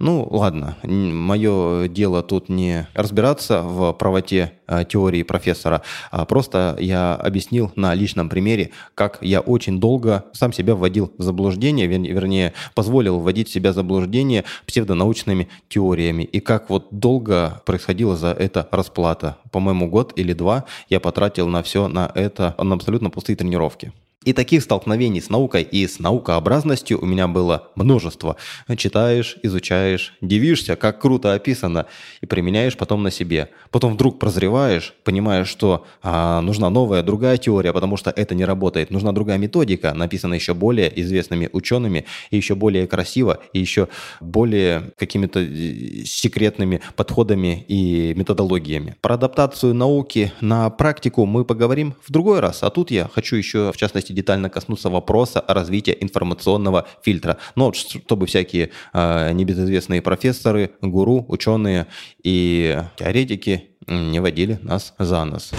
Ну, 0.00 0.26
ладно, 0.30 0.78
мое 0.82 1.86
дело 1.88 2.22
тут 2.22 2.48
не 2.48 2.88
разбираться 2.94 3.60
в 3.60 3.92
правоте 3.92 4.54
э, 4.66 4.84
теории 4.88 5.22
профессора, 5.22 5.82
а 6.10 6.24
просто 6.24 6.74
я 6.80 7.14
объяснил 7.14 7.70
на 7.76 7.92
личном 7.94 8.30
примере, 8.30 8.70
как 8.94 9.18
я 9.20 9.40
очень 9.40 9.78
долго 9.78 10.24
сам 10.32 10.54
себя 10.54 10.74
вводил 10.74 11.12
в 11.18 11.22
заблуждение, 11.22 11.86
вернее, 11.86 12.54
позволил 12.74 13.20
вводить 13.20 13.50
себя 13.50 13.72
в 13.72 13.74
заблуждение 13.74 14.44
псевдонаучными 14.66 15.50
теориями, 15.68 16.22
и 16.22 16.40
как 16.40 16.70
вот 16.70 16.88
долго 16.90 17.60
происходила 17.66 18.16
за 18.16 18.28
это 18.28 18.66
расплата. 18.70 19.36
По-моему, 19.52 19.86
год 19.90 20.14
или 20.16 20.32
два 20.32 20.64
я 20.88 20.98
потратил 20.98 21.46
на 21.46 21.62
все 21.62 21.88
на 21.88 22.10
это, 22.14 22.54
на 22.56 22.74
абсолютно 22.74 23.10
пустые 23.10 23.36
тренировки. 23.36 23.92
И 24.22 24.34
таких 24.34 24.62
столкновений 24.62 25.22
с 25.22 25.30
наукой 25.30 25.62
и 25.62 25.86
с 25.86 25.98
наукообразностью 25.98 27.00
у 27.00 27.06
меня 27.06 27.26
было 27.26 27.70
множество. 27.74 28.36
Читаешь, 28.76 29.38
изучаешь, 29.42 30.12
дивишься, 30.20 30.76
как 30.76 31.00
круто 31.00 31.32
описано, 31.32 31.86
и 32.20 32.26
применяешь 32.26 32.76
потом 32.76 33.02
на 33.02 33.10
себе. 33.10 33.48
Потом 33.70 33.94
вдруг 33.94 34.18
прозреваешь, 34.18 34.92
понимаешь, 35.04 35.48
что 35.48 35.86
а, 36.02 36.42
нужна 36.42 36.68
новая, 36.68 37.02
другая 37.02 37.38
теория, 37.38 37.72
потому 37.72 37.96
что 37.96 38.10
это 38.10 38.34
не 38.34 38.44
работает. 38.44 38.90
Нужна 38.90 39.12
другая 39.12 39.38
методика, 39.38 39.94
написанная 39.94 40.36
еще 40.36 40.52
более 40.52 41.00
известными 41.00 41.48
учеными, 41.50 42.04
и 42.30 42.36
еще 42.36 42.54
более 42.54 42.86
красиво, 42.86 43.38
и 43.54 43.58
еще 43.58 43.88
более 44.20 44.92
какими-то 44.98 45.40
э, 45.40 46.04
секретными 46.04 46.82
подходами 46.94 47.64
и 47.68 48.12
методологиями. 48.14 48.96
Про 49.00 49.14
адаптацию 49.14 49.72
науки 49.72 50.30
на 50.42 50.68
практику 50.68 51.24
мы 51.24 51.46
поговорим 51.46 51.94
в 52.06 52.12
другой 52.12 52.40
раз. 52.40 52.62
А 52.62 52.68
тут 52.68 52.90
я 52.90 53.08
хочу 53.08 53.36
еще, 53.36 53.72
в 53.72 53.78
частности, 53.78 54.09
полностью 54.10 54.14
детально 54.14 54.50
коснуться 54.50 54.90
вопроса 54.90 55.40
о 55.40 55.54
развитии 55.54 55.96
информационного 56.00 56.84
фильтра. 57.02 57.36
Но 57.56 57.72
чтобы 57.72 58.26
всякие 58.26 58.70
э, 58.92 59.32
небезызвестные 59.32 60.02
профессоры, 60.02 60.70
гуру, 60.82 61.24
ученые 61.28 61.86
и 62.24 62.78
теоретики 62.96 63.70
не 63.88 64.20
водили 64.20 64.58
нас 64.62 64.94
за 64.98 65.24
нос. 65.24 65.52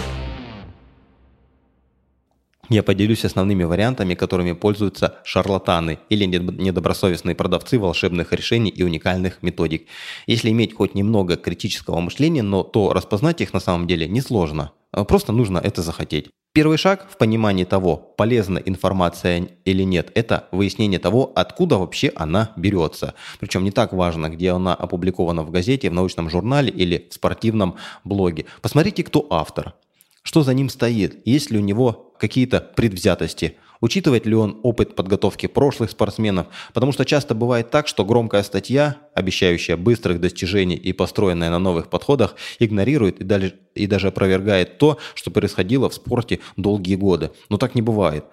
Я 2.69 2.83
поделюсь 2.83 3.25
основными 3.25 3.65
вариантами, 3.65 4.15
которыми 4.15 4.53
пользуются 4.53 5.15
шарлатаны 5.25 5.97
или 6.09 6.25
недобросовестные 6.25 7.35
продавцы 7.35 7.77
волшебных 7.77 8.33
решений 8.33 8.71
и 8.79 8.83
уникальных 8.83 9.43
методик. 9.43 9.87
Если 10.27 10.51
иметь 10.51 10.73
хоть 10.73 10.95
немного 10.95 11.35
критического 11.35 11.99
мышления, 11.99 12.43
но 12.43 12.63
то 12.63 12.93
распознать 12.93 13.41
их 13.41 13.53
на 13.53 13.59
самом 13.59 13.87
деле 13.87 14.07
несложно. 14.07 14.71
Просто 15.07 15.33
нужно 15.33 15.59
это 15.59 15.81
захотеть. 15.81 16.29
Первый 16.53 16.77
шаг 16.77 17.07
в 17.09 17.15
понимании 17.15 17.63
того, 17.63 17.95
полезна 17.95 18.57
информация 18.57 19.47
или 19.63 19.83
нет, 19.83 20.11
это 20.15 20.49
выяснение 20.51 20.99
того, 20.99 21.31
откуда 21.33 21.77
вообще 21.77 22.11
она 22.13 22.51
берется. 22.57 23.13
Причем 23.39 23.63
не 23.63 23.71
так 23.71 23.93
важно, 23.93 24.27
где 24.27 24.51
она 24.51 24.75
опубликована 24.75 25.43
в 25.43 25.51
газете, 25.51 25.89
в 25.89 25.93
научном 25.93 26.29
журнале 26.29 26.69
или 26.69 27.07
в 27.09 27.13
спортивном 27.13 27.77
блоге. 28.03 28.47
Посмотрите, 28.61 29.05
кто 29.05 29.25
автор, 29.29 29.75
что 30.23 30.43
за 30.43 30.53
ним 30.53 30.67
стоит, 30.67 31.25
есть 31.25 31.51
ли 31.51 31.57
у 31.57 31.61
него 31.61 32.13
какие-то 32.19 32.59
предвзятости– 32.59 33.55
Учитывает 33.81 34.27
ли 34.27 34.35
он 34.35 34.59
опыт 34.63 34.95
подготовки 34.95 35.47
прошлых 35.47 35.91
спортсменов? 35.91 36.47
Потому 36.73 36.91
что 36.91 37.03
часто 37.03 37.35
бывает 37.35 37.71
так, 37.71 37.87
что 37.87 38.05
громкая 38.05 38.43
статья, 38.43 38.97
обещающая 39.15 39.75
быстрых 39.75 40.21
достижений 40.21 40.75
и 40.75 40.93
построенная 40.93 41.49
на 41.49 41.59
новых 41.59 41.89
подходах, 41.89 42.35
игнорирует 42.59 43.19
и 43.19 43.23
даже, 43.23 43.55
и 43.73 43.87
даже 43.87 44.09
опровергает 44.09 44.77
то, 44.77 44.97
что 45.15 45.31
происходило 45.31 45.89
в 45.89 45.95
спорте 45.95 46.39
долгие 46.57 46.95
годы. 46.95 47.31
Но 47.49 47.57
так 47.57 47.75
не 47.75 47.81
бывает. 47.81 48.25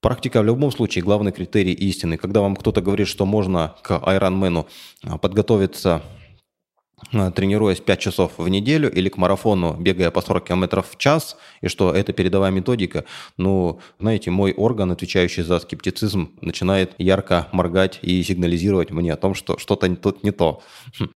Практика 0.00 0.40
в 0.40 0.44
любом 0.44 0.70
случае 0.70 1.02
главный 1.02 1.32
критерий 1.32 1.72
истины. 1.72 2.16
Когда 2.16 2.40
вам 2.40 2.54
кто-то 2.54 2.80
говорит, 2.80 3.08
что 3.08 3.26
можно 3.26 3.74
к 3.82 3.98
Айронмену 4.06 4.68
подготовиться 5.20 6.02
тренируясь 7.10 7.80
5 7.80 8.00
часов 8.00 8.32
в 8.38 8.48
неделю 8.48 8.90
или 8.90 9.08
к 9.08 9.18
марафону, 9.18 9.74
бегая 9.74 10.10
по 10.10 10.22
40 10.22 10.48
километров 10.48 10.90
в 10.90 10.96
час, 10.96 11.36
и 11.60 11.68
что 11.68 11.92
это 11.92 12.12
передовая 12.12 12.50
методика, 12.50 13.04
ну, 13.36 13.80
знаете, 14.00 14.30
мой 14.30 14.52
орган, 14.52 14.90
отвечающий 14.90 15.42
за 15.42 15.58
скептицизм, 15.58 16.30
начинает 16.40 16.94
ярко 16.98 17.48
моргать 17.52 17.98
и 18.02 18.22
сигнализировать 18.22 18.90
мне 18.90 19.12
о 19.12 19.16
том, 19.16 19.34
что 19.34 19.58
что-то 19.58 19.94
тут 19.96 20.24
не 20.24 20.30
то. 20.30 20.62
Хм. 20.98 21.10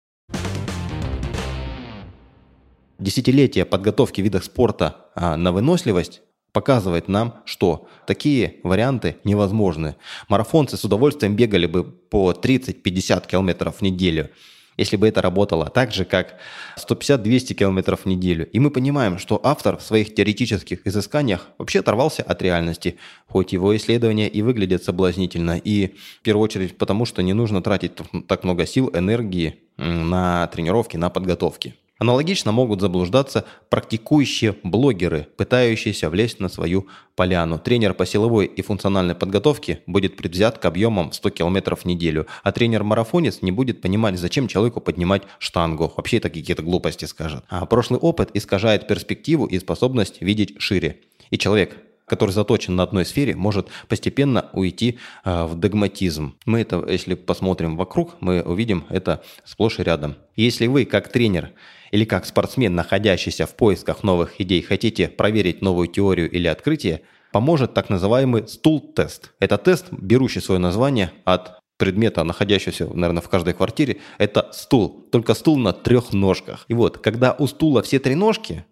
Десятилетие 2.98 3.64
подготовки 3.64 4.20
видов 4.20 4.44
спорта 4.44 5.06
а, 5.14 5.36
на 5.36 5.52
выносливость 5.52 6.22
показывает 6.52 7.06
нам, 7.06 7.42
что 7.44 7.86
такие 8.04 8.56
варианты 8.64 9.18
невозможны. 9.22 9.94
Марафонцы 10.28 10.76
с 10.76 10.84
удовольствием 10.84 11.36
бегали 11.36 11.66
бы 11.66 11.84
по 11.84 12.32
30-50 12.32 13.28
километров 13.28 13.76
в 13.76 13.82
неделю– 13.82 14.30
если 14.78 14.96
бы 14.96 15.06
это 15.06 15.20
работало 15.20 15.68
так 15.68 15.92
же, 15.92 16.06
как 16.06 16.36
150-200 16.78 17.54
километров 17.54 18.00
в 18.00 18.06
неделю. 18.06 18.48
И 18.48 18.60
мы 18.60 18.70
понимаем, 18.70 19.18
что 19.18 19.38
автор 19.42 19.76
в 19.76 19.82
своих 19.82 20.14
теоретических 20.14 20.86
изысканиях 20.86 21.48
вообще 21.58 21.80
оторвался 21.80 22.22
от 22.22 22.40
реальности, 22.40 22.96
хоть 23.26 23.52
его 23.52 23.76
исследования 23.76 24.28
и 24.28 24.40
выглядят 24.40 24.82
соблазнительно, 24.82 25.58
и 25.58 25.88
в 26.20 26.22
первую 26.22 26.44
очередь 26.44 26.78
потому, 26.78 27.04
что 27.04 27.22
не 27.22 27.34
нужно 27.34 27.60
тратить 27.60 27.92
так 28.26 28.44
много 28.44 28.64
сил, 28.64 28.90
энергии 28.94 29.56
на 29.76 30.46
тренировки, 30.46 30.96
на 30.96 31.10
подготовки. 31.10 31.74
Аналогично 31.98 32.52
могут 32.52 32.80
заблуждаться 32.80 33.44
практикующие 33.70 34.54
блогеры, 34.62 35.26
пытающиеся 35.36 36.08
влезть 36.08 36.38
на 36.38 36.48
свою 36.48 36.86
поляну. 37.16 37.58
Тренер 37.58 37.92
по 37.94 38.06
силовой 38.06 38.46
и 38.46 38.62
функциональной 38.62 39.16
подготовке 39.16 39.80
будет 39.86 40.16
предвзят 40.16 40.58
к 40.58 40.64
объемам 40.64 41.10
100 41.10 41.30
км 41.30 41.74
в 41.74 41.84
неделю, 41.84 42.28
а 42.44 42.52
тренер-марафонец 42.52 43.42
не 43.42 43.50
будет 43.50 43.80
понимать, 43.80 44.16
зачем 44.16 44.46
человеку 44.46 44.80
поднимать 44.80 45.22
штангу. 45.40 45.92
Вообще 45.96 46.18
это 46.18 46.30
какие-то 46.30 46.62
глупости 46.62 47.04
скажет. 47.04 47.44
А 47.48 47.66
прошлый 47.66 47.98
опыт 47.98 48.30
искажает 48.32 48.86
перспективу 48.86 49.46
и 49.46 49.58
способность 49.58 50.22
видеть 50.22 50.54
шире. 50.60 51.00
И 51.30 51.36
человек, 51.36 51.76
который 52.06 52.30
заточен 52.30 52.76
на 52.76 52.84
одной 52.84 53.06
сфере, 53.06 53.34
может 53.34 53.68
постепенно 53.88 54.48
уйти 54.52 54.98
э, 55.24 55.44
в 55.46 55.56
догматизм. 55.56 56.36
Мы 56.46 56.60
это, 56.60 56.84
если 56.88 57.14
посмотрим 57.14 57.76
вокруг, 57.76 58.14
мы 58.20 58.40
увидим 58.40 58.84
это 58.88 59.22
сплошь 59.44 59.80
и 59.80 59.82
рядом. 59.82 60.14
Если 60.36 60.68
вы, 60.68 60.84
как 60.84 61.10
тренер 61.10 61.50
или 61.90 62.04
как 62.04 62.26
спортсмен, 62.26 62.74
находящийся 62.74 63.46
в 63.46 63.54
поисках 63.54 64.02
новых 64.02 64.40
идей, 64.40 64.62
хотите 64.62 65.08
проверить 65.08 65.62
новую 65.62 65.88
теорию 65.88 66.30
или 66.30 66.46
открытие, 66.46 67.02
поможет 67.32 67.74
так 67.74 67.90
называемый 67.90 68.46
стул-тест. 68.48 69.32
Это 69.40 69.58
тест, 69.58 69.86
берущий 69.90 70.40
свое 70.40 70.58
название 70.60 71.12
от 71.24 71.58
предмета, 71.76 72.24
находящегося, 72.24 72.86
наверное, 72.92 73.22
в 73.22 73.28
каждой 73.28 73.54
квартире, 73.54 73.98
это 74.18 74.50
стул. 74.52 75.08
Только 75.12 75.34
стул 75.34 75.56
на 75.58 75.72
трех 75.72 76.12
ножках. 76.12 76.64
И 76.68 76.74
вот, 76.74 76.98
когда 76.98 77.32
у 77.38 77.46
стула 77.46 77.82
все 77.82 77.98
три 77.98 78.14
ножки, 78.14 78.64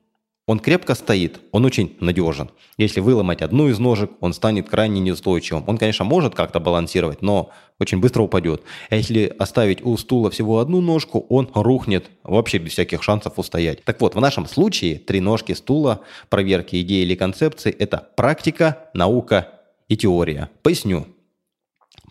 он 0.47 0.61
крепко 0.61 0.95
стоит, 0.95 1.41
он 1.51 1.65
очень 1.65 1.97
надежен. 1.99 2.51
Если 2.79 3.01
выломать 3.01 3.43
одну 3.43 3.69
из 3.69 3.81
ножек, 3.81 4.13
он 4.21 4.33
станет 4.33 4.69
крайне 4.69 5.01
неустойчивым. 5.01 5.65
Он, 5.67 5.77
конечно, 5.77 6.05
может 6.05 6.37
как-то 6.37 6.61
балансировать, 6.61 7.21
но 7.21 7.51
очень 7.81 7.99
быстро 7.99 8.23
упадет. 8.23 8.63
А 8.89 8.95
если 8.95 9.35
оставить 9.39 9.85
у 9.85 9.97
стула 9.97 10.31
всего 10.31 10.61
одну 10.61 10.81
ножку, 10.81 11.27
он 11.29 11.51
рухнет 11.53 12.11
вообще 12.23 12.59
без 12.59 12.73
всяких 12.73 13.03
шансов 13.03 13.41
устоять. 13.41 13.83
Так 13.83 14.01
вот, 14.01 14.15
в 14.15 14.21
нашем 14.21 14.47
случае 14.47 15.01
три 15.01 15.19
ножки 15.21 15.53
стула, 15.53 16.03
проверки 16.29 16.81
идеи 16.81 17.03
или 17.03 17.17
концепции– 17.17 17.75
это 17.79 18.09
практика, 18.17 18.89
наука 18.95 19.49
и 19.89 19.97
теория. 19.97 20.51
Поясню. 20.63 21.09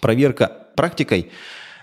Проверка 0.01 0.51
практикой 0.75 1.31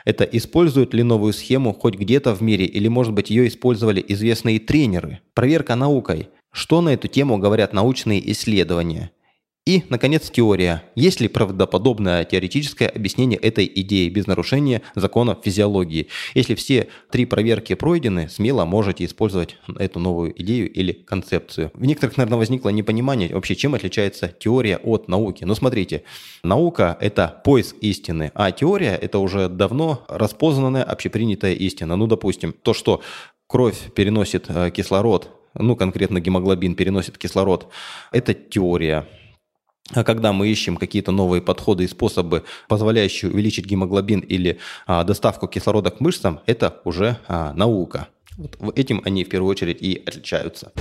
это 0.04 0.25
используют 0.25 0.94
ли 0.94 1.02
новую 1.02 1.32
схему 1.32 1.73
хоть 1.73 1.94
где-то 1.94 2.35
в 2.35 2.42
мире 2.42 2.66
или, 2.66 2.88
может 2.88 3.12
быть, 3.12 3.30
ее 3.30 3.47
использовали 3.49 4.04
известные 4.09 4.59
тренеры. 4.59 5.21
Проверка 5.35 5.76
наукой. 5.76 6.28
Что 6.52 6.82
на 6.82 6.90
эту 6.90 7.09
тему 7.09 7.38
говорят 7.38 7.73
научные 7.73 8.30
исследования? 8.30 9.11
И, 9.64 9.85
наконец, 9.88 10.28
теория. 10.28 10.82
Есть 10.97 11.21
ли 11.21 11.28
правдоподобное 11.28 12.25
теоретическое 12.25 12.88
объяснение 12.88 13.38
этой 13.38 13.71
идеи 13.76 14.09
без 14.09 14.26
нарушения 14.26 14.82
закона 14.97 15.38
физиологии? 15.40 16.09
Если 16.35 16.56
все 16.56 16.88
три 17.11 17.26
проверки 17.26 17.75
пройдены, 17.75 18.28
смело 18.28 18.64
можете 18.64 19.04
использовать 19.04 19.56
эту 19.78 20.00
новую 20.00 20.38
идею 20.42 20.71
или 20.71 20.92
концепцию. 20.92 21.71
В 21.75 21.87
некоторых, 21.87 22.16
наверное, 22.16 22.38
возникло 22.38 22.71
непонимание 22.71 23.32
вообще, 23.32 23.54
чем 23.54 23.75
отличается 23.75 24.35
теория 24.38 24.78
от 24.78 25.09
науки. 25.09 25.44
Но 25.44 25.54
смотрите, 25.54 26.02
наука– 26.42 26.99
это 27.00 27.40
поиск 27.44 27.76
истины, 27.80 28.32
а 28.35 28.50
теория– 28.50 28.97
это 29.00 29.21
уже 29.21 29.49
давно 29.49 30.04
распознанная 30.09 30.82
общепринятая 30.82 31.54
истина. 31.54 31.94
Ну, 31.97 32.09
допустим, 32.09 32.52
то, 32.52 32.75
что 32.75 33.00
кровь 33.47 33.92
переносит 33.94 34.47
э, 34.49 34.73
кислород 34.73 35.30
ну, 35.54 35.76
конкретно 35.76 36.21
гемоглобин 36.21 36.75
переносит 36.75 37.18
кислород, 37.18 37.68
это 38.11 38.35
теория. 38.35 39.06
А 39.94 40.04
когда 40.04 40.32
мы 40.32 40.49
ищем 40.49 40.76
какие-то 40.76 41.12
новые 41.12 41.42
подходы 41.42 41.85
и 41.85 41.88
способы, 41.88 42.44
позволяющие 42.68 43.30
увеличить 43.30 43.66
гемоглобин 43.66 44.21
или 44.21 44.59
а, 44.87 45.04
доставку 45.04 45.49
кислорода 45.49 45.90
к 45.90 46.00
мышцам, 46.00 46.40
это 46.47 46.80
уже 46.85 47.18
а, 47.28 47.52
наука. 47.52 48.09
Вот 48.37 48.78
этим 48.78 49.02
они 49.04 49.25
в 49.25 49.28
первую 49.28 49.50
очередь 49.50 49.82
и 49.82 50.02
отличаются. 50.06 50.73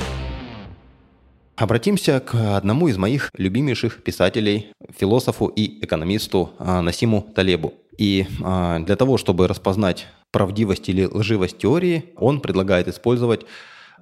Обратимся 1.57 2.19
к 2.19 2.57
одному 2.57 2.87
из 2.87 2.97
моих 2.97 3.29
любимейших 3.37 4.01
писателей, 4.03 4.71
философу 4.97 5.47
и 5.47 5.83
экономисту 5.83 6.51
а, 6.57 6.81
Насиму 6.81 7.27
Талебу. 7.35 7.73
И 7.97 8.25
а, 8.41 8.79
для 8.79 8.95
того, 8.95 9.17
чтобы 9.17 9.47
распознать 9.47 10.07
правдивость 10.31 10.89
или 10.89 11.05
лживость 11.05 11.57
теории, 11.57 12.05
он 12.15 12.39
предлагает 12.39 12.87
использовать 12.87 13.45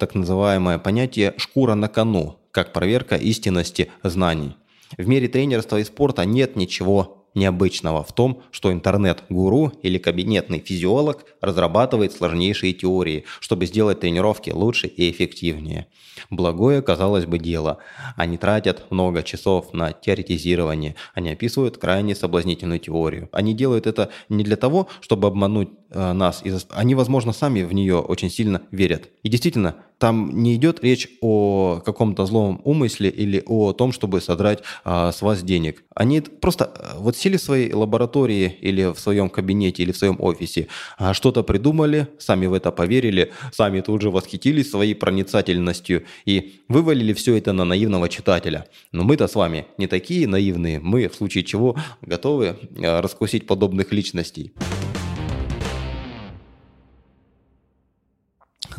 так 0.00 0.14
называемое 0.14 0.78
понятие 0.78 1.34
«шкура 1.36 1.74
на 1.74 1.88
кону», 1.88 2.38
как 2.50 2.72
проверка 2.72 3.16
истинности 3.16 3.92
знаний. 4.02 4.56
В 4.96 5.06
мире 5.06 5.28
тренерства 5.28 5.78
и 5.78 5.84
спорта 5.84 6.24
нет 6.24 6.56
ничего 6.56 7.20
необычного 7.34 8.02
в 8.02 8.12
том, 8.12 8.42
что 8.50 8.72
интернет-гуру 8.72 9.72
или 9.82 9.98
кабинетный 9.98 10.58
физиолог 10.58 11.24
разрабатывает 11.40 12.12
сложнейшие 12.12 12.72
теории, 12.72 13.24
чтобы 13.38 13.66
сделать 13.66 14.00
тренировки 14.00 14.50
лучше 14.50 14.88
и 14.88 15.10
эффективнее. 15.10 15.86
Благое, 16.28 16.82
казалось 16.82 17.26
бы, 17.26 17.38
дело. 17.38 17.78
Они 18.16 18.36
тратят 18.36 18.90
много 18.90 19.22
часов 19.22 19.72
на 19.72 19.92
теоретизирование, 19.92 20.96
они 21.14 21.30
описывают 21.30 21.78
крайне 21.78 22.14
соблазнительную 22.14 22.80
теорию. 22.80 23.28
Они 23.32 23.54
делают 23.54 23.86
это 23.86 24.10
не 24.28 24.44
для 24.44 24.56
того, 24.56 24.88
чтобы 25.00 25.28
обмануть 25.28 25.70
э, 25.90 26.12
нас, 26.12 26.42
они, 26.70 26.94
возможно, 26.94 27.32
сами 27.32 27.62
в 27.62 27.72
нее 27.72 28.00
очень 28.00 28.30
сильно 28.30 28.62
верят. 28.70 29.08
И 29.22 29.28
действительно, 29.28 29.76
там 30.00 30.42
не 30.42 30.56
идет 30.56 30.82
речь 30.82 31.08
о 31.20 31.82
каком-то 31.84 32.24
злом 32.24 32.62
умысле 32.64 33.10
или 33.10 33.42
о 33.46 33.72
том, 33.74 33.92
чтобы 33.92 34.22
содрать 34.22 34.60
а, 34.82 35.12
с 35.12 35.20
вас 35.20 35.42
денег. 35.42 35.84
Они 35.94 36.22
просто 36.22 36.72
э, 36.74 36.98
вот 36.98 37.16
сели 37.16 37.36
в 37.36 37.42
своей 37.42 37.72
лаборатории 37.74 38.56
или 38.62 38.92
в 38.94 38.98
своем 38.98 39.28
кабинете 39.28 39.82
или 39.82 39.92
в 39.92 39.98
своем 39.98 40.16
офисе, 40.18 40.68
а, 40.96 41.12
что-то 41.12 41.42
придумали, 41.42 42.08
сами 42.18 42.46
в 42.46 42.54
это 42.54 42.72
поверили, 42.72 43.32
сами 43.52 43.82
тут 43.82 44.00
же 44.00 44.10
восхитились 44.10 44.70
своей 44.70 44.94
проницательностью 44.94 46.04
и 46.24 46.62
вывалили 46.68 47.12
все 47.12 47.36
это 47.36 47.52
на 47.52 47.64
наивного 47.64 48.08
читателя. 48.08 48.66
Но 48.92 49.04
мы-то 49.04 49.28
с 49.28 49.34
вами 49.34 49.66
не 49.76 49.86
такие 49.86 50.26
наивные, 50.26 50.80
мы 50.80 51.08
в 51.08 51.14
случае 51.14 51.44
чего 51.44 51.76
готовы 52.00 52.56
э, 52.76 53.00
раскусить 53.00 53.46
подобных 53.46 53.92
личностей. 53.92 54.52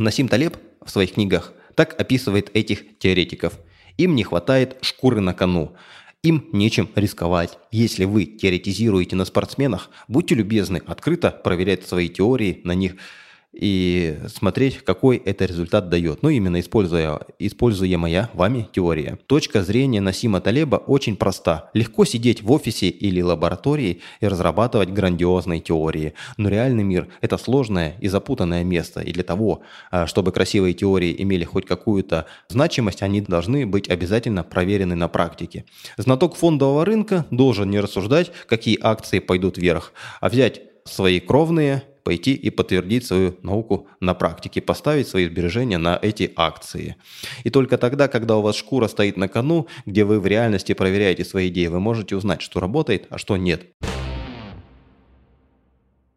Насим 0.01 0.27
Талеб 0.27 0.57
в 0.83 0.89
своих 0.89 1.13
книгах 1.13 1.53
так 1.75 1.99
описывает 1.99 2.49
этих 2.55 2.97
теоретиков. 2.97 3.59
Им 3.97 4.15
не 4.15 4.23
хватает 4.23 4.77
шкуры 4.81 5.21
на 5.21 5.33
кону. 5.33 5.75
Им 6.23 6.47
нечем 6.51 6.89
рисковать. 6.95 7.57
Если 7.71 8.05
вы 8.05 8.25
теоретизируете 8.25 9.15
на 9.15 9.25
спортсменах, 9.25 9.89
будьте 10.07 10.35
любезны 10.35 10.81
открыто 10.85 11.31
проверять 11.31 11.87
свои 11.87 12.09
теории 12.09 12.61
на 12.63 12.73
них– 12.73 12.95
и 13.53 14.17
смотреть, 14.27 14.77
какой 14.77 15.17
это 15.17 15.45
результат 15.45 15.89
дает. 15.89 16.23
Ну, 16.23 16.29
именно 16.29 16.59
используя, 16.59 17.19
используемая 17.37 18.29
вами 18.33 18.67
теория. 18.71 19.17
Точка 19.27 19.61
зрения 19.61 19.99
Насима 19.99 20.39
Талеба 20.39 20.77
очень 20.77 21.17
проста. 21.17 21.69
Легко 21.73 22.05
сидеть 22.05 22.41
в 22.43 22.51
офисе 22.51 22.87
или 22.87 23.21
лаборатории 23.21 24.01
и 24.21 24.27
разрабатывать 24.27 24.89
грандиозные 24.89 25.59
теории. 25.59 26.13
Но 26.37 26.47
реальный 26.47 26.83
мир– 26.83 27.09
это 27.21 27.37
сложное 27.37 27.95
и 27.99 28.07
запутанное 28.07 28.63
место. 28.63 29.01
И 29.01 29.11
для 29.11 29.23
того, 29.23 29.61
а, 29.91 30.07
чтобы 30.07 30.31
красивые 30.31 30.73
теории 30.73 31.13
имели 31.17 31.43
хоть 31.43 31.65
какую-то 31.65 32.27
значимость, 32.47 33.01
они 33.01 33.19
должны 33.19 33.65
быть 33.65 33.89
обязательно 33.89 34.43
проверены 34.43 34.95
на 34.95 35.09
практике. 35.09 35.65
Знаток 35.97 36.35
фондового 36.35 36.85
рынка 36.85 37.25
должен 37.31 37.69
не 37.69 37.81
рассуждать, 37.81 38.31
какие 38.47 38.79
акции 38.81 39.19
пойдут 39.19 39.57
вверх, 39.57 39.91
а 40.21 40.29
взять 40.29 40.61
свои 40.85 41.19
кровные 41.19 41.83
пойти 42.03 42.33
и 42.33 42.49
подтвердить 42.49 43.05
свою 43.05 43.37
науку 43.43 43.87
на 43.99 44.13
практике, 44.13 44.61
поставить 44.61 45.07
свои 45.07 45.27
сбережения 45.27 45.77
на 45.77 45.99
эти 46.01 46.31
акции. 46.35 46.95
И 47.43 47.49
только 47.49 47.77
тогда, 47.77 48.07
когда 48.07 48.37
у 48.37 48.41
вас 48.41 48.55
шкура 48.55 48.87
стоит 48.87 49.17
на 49.17 49.27
кону, 49.27 49.67
где 49.85 50.03
вы 50.03 50.19
в 50.19 50.27
реальности 50.27 50.73
проверяете 50.73 51.25
свои 51.25 51.49
идеи, 51.49 51.67
вы 51.67 51.79
можете 51.79 52.15
узнать, 52.15 52.41
что 52.41 52.59
работает, 52.59 53.07
а 53.09 53.17
что 53.17 53.37
нет. 53.37 53.67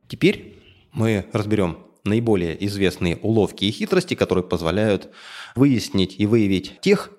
Теперь 0.08 0.58
мы 0.92 1.26
разберем 1.32 1.78
наиболее 2.04 2.62
известные 2.66 3.16
уловки 3.16 3.64
и 3.64 3.70
хитрости, 3.70 4.14
которые 4.14 4.44
позволяют 4.44 5.10
выяснить 5.56 6.16
и 6.18 6.26
выявить 6.26 6.80
тех, 6.80 7.10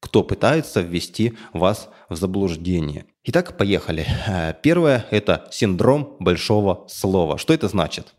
кто 0.00 0.24
пытается 0.24 0.80
ввести 0.80 1.34
вас 1.52 1.88
в 2.08 2.16
заблуждение. 2.16 3.06
Итак, 3.24 3.56
поехали. 3.56 4.06
Э, 4.26 4.54
первое– 4.62 5.06
это 5.10 5.46
синдром 5.52 6.16
большого 6.18 6.86
слова. 6.88 7.38
Что 7.38 7.52
это 7.52 7.68
значит? 7.68 8.14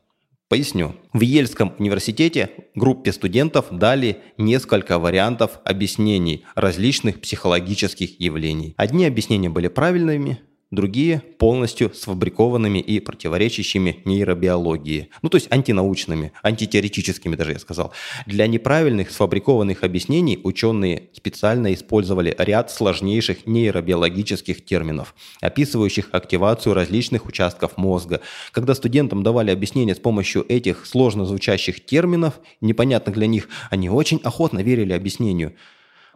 Поясню. 0.47 0.95
В 1.13 1.21
Ельском 1.21 1.73
университете 1.79 2.49
группе 2.75 3.11
студентов 3.13 3.67
дали 3.71 4.19
несколько 4.37 4.99
вариантов 4.99 5.59
объяснений 5.63 6.45
различных 6.55 7.21
психологических 7.21 8.19
явлений. 8.19 8.73
Одни 8.77 9.05
объяснения 9.05 9.49
были 9.49 9.69
правильными, 9.69 10.41
другие 10.71 11.21
полностью 11.37 11.93
сфабрикованными 11.93 12.79
и 12.79 12.99
противоречащими 12.99 14.01
нейробиологии. 14.05 15.09
Ну, 15.21 15.29
то 15.29 15.35
есть 15.35 15.51
антинаучными, 15.51 16.31
антитеоретическими 16.43 17.35
даже, 17.35 17.51
я 17.51 17.59
сказал. 17.59 17.91
Для 18.25 18.47
неправильных 18.47 19.11
сфабрикованных 19.11 19.83
объяснений 19.83 20.39
ученые 20.43 21.09
специально 21.13 21.73
использовали 21.73 22.33
ряд 22.37 22.71
сложнейших 22.71 23.45
нейробиологических 23.45 24.63
терминов, 24.63 25.13
описывающих 25.41 26.09
активацию 26.11 26.73
различных 26.73 27.25
участков 27.25 27.77
мозга. 27.77 28.21
Когда 28.51 28.73
студентам 28.73 29.23
давали 29.23 29.51
объяснения 29.51 29.95
с 29.95 29.99
помощью 29.99 30.45
этих 30.47 30.85
сложно 30.85 31.25
звучащих 31.25 31.85
терминов, 31.85 32.39
непонятных 32.61 33.15
для 33.15 33.27
них, 33.27 33.49
они 33.69 33.89
очень 33.89 34.21
охотно 34.23 34.59
верили 34.59 34.93
объяснению– 34.93 35.53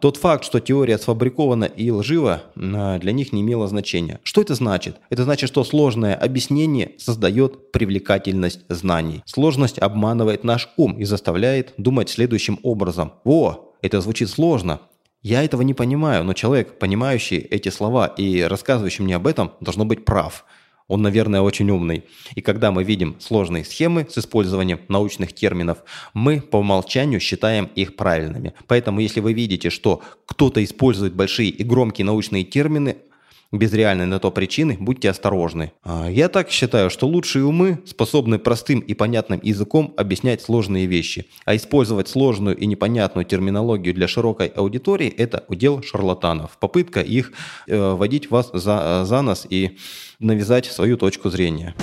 тот 0.00 0.16
факт, 0.16 0.44
что 0.44 0.60
теория 0.60 0.98
сфабрикована 0.98 1.64
и 1.64 1.90
лжива, 1.90 2.42
а, 2.56 2.98
для 2.98 3.12
них 3.12 3.32
не 3.32 3.40
имело 3.40 3.66
значения. 3.66 4.20
Что 4.22 4.42
это 4.42 4.54
значит? 4.54 4.96
Это 5.10 5.24
значит, 5.24 5.48
что 5.48 5.64
сложное 5.64 6.14
объяснение 6.14 6.92
создает 6.98 7.72
привлекательность 7.72 8.60
знаний. 8.68 9.22
Сложность 9.26 9.78
обманывает 9.78 10.44
наш 10.44 10.68
ум 10.76 10.98
и 10.98 11.04
заставляет 11.04 11.74
думать 11.78 12.10
следующим 12.10 12.58
образом. 12.62 13.12
О, 13.24 13.72
это 13.82 14.00
звучит 14.00 14.28
сложно. 14.28 14.80
Я 15.22 15.42
этого 15.42 15.62
не 15.62 15.74
понимаю, 15.74 16.24
но 16.24 16.34
человек, 16.34 16.78
понимающий 16.78 17.38
эти 17.38 17.68
слова 17.68 18.06
и 18.06 18.42
рассказывающий 18.42 19.02
мне 19.02 19.16
об 19.16 19.26
этом, 19.26 19.52
должно 19.60 19.84
быть 19.84 20.04
прав. 20.04 20.44
Он, 20.88 21.02
наверное, 21.02 21.40
очень 21.40 21.68
умный. 21.70 22.04
И 22.36 22.40
когда 22.40 22.70
мы 22.70 22.84
видим 22.84 23.16
сложные 23.18 23.64
схемы 23.64 24.06
с 24.08 24.18
использованием 24.18 24.80
научных 24.88 25.32
терминов, 25.32 25.78
мы 26.14 26.40
по 26.40 26.58
умолчанию 26.58 27.18
считаем 27.18 27.68
их 27.74 27.96
правильными. 27.96 28.54
Поэтому 28.68 29.00
если 29.00 29.20
вы 29.20 29.32
видите, 29.32 29.70
что 29.70 30.02
кто-то 30.26 30.62
использует 30.62 31.14
большие 31.14 31.50
и 31.50 31.64
громкие 31.64 32.04
научные 32.04 32.44
термины, 32.44 32.98
без 33.52 33.72
реальной 33.72 34.06
на 34.06 34.18
то 34.18 34.30
причины, 34.30 34.76
будьте 34.78 35.10
осторожны. 35.10 35.72
А, 35.84 36.08
я 36.10 36.28
так 36.28 36.50
считаю, 36.50 36.90
что 36.90 37.06
лучшие 37.06 37.44
умы 37.44 37.80
способны 37.86 38.38
простым 38.38 38.80
и 38.80 38.94
понятным 38.94 39.40
языком 39.42 39.94
объяснять 39.96 40.42
сложные 40.42 40.86
вещи, 40.86 41.26
а 41.44 41.54
использовать 41.56 42.08
сложную 42.08 42.56
и 42.56 42.66
непонятную 42.66 43.24
терминологию 43.24 43.94
для 43.94 44.08
широкой 44.08 44.48
аудитории– 44.48 45.08
это 45.16 45.44
удел 45.48 45.82
шарлатанов, 45.82 46.58
попытка 46.58 47.00
их 47.00 47.32
э, 47.66 47.92
водить 47.92 48.30
вас 48.30 48.50
за, 48.52 49.04
за 49.04 49.22
нос 49.22 49.46
и 49.48 49.78
навязать 50.18 50.66
свою 50.66 50.96
точку 50.96 51.30
зрения. 51.30 51.74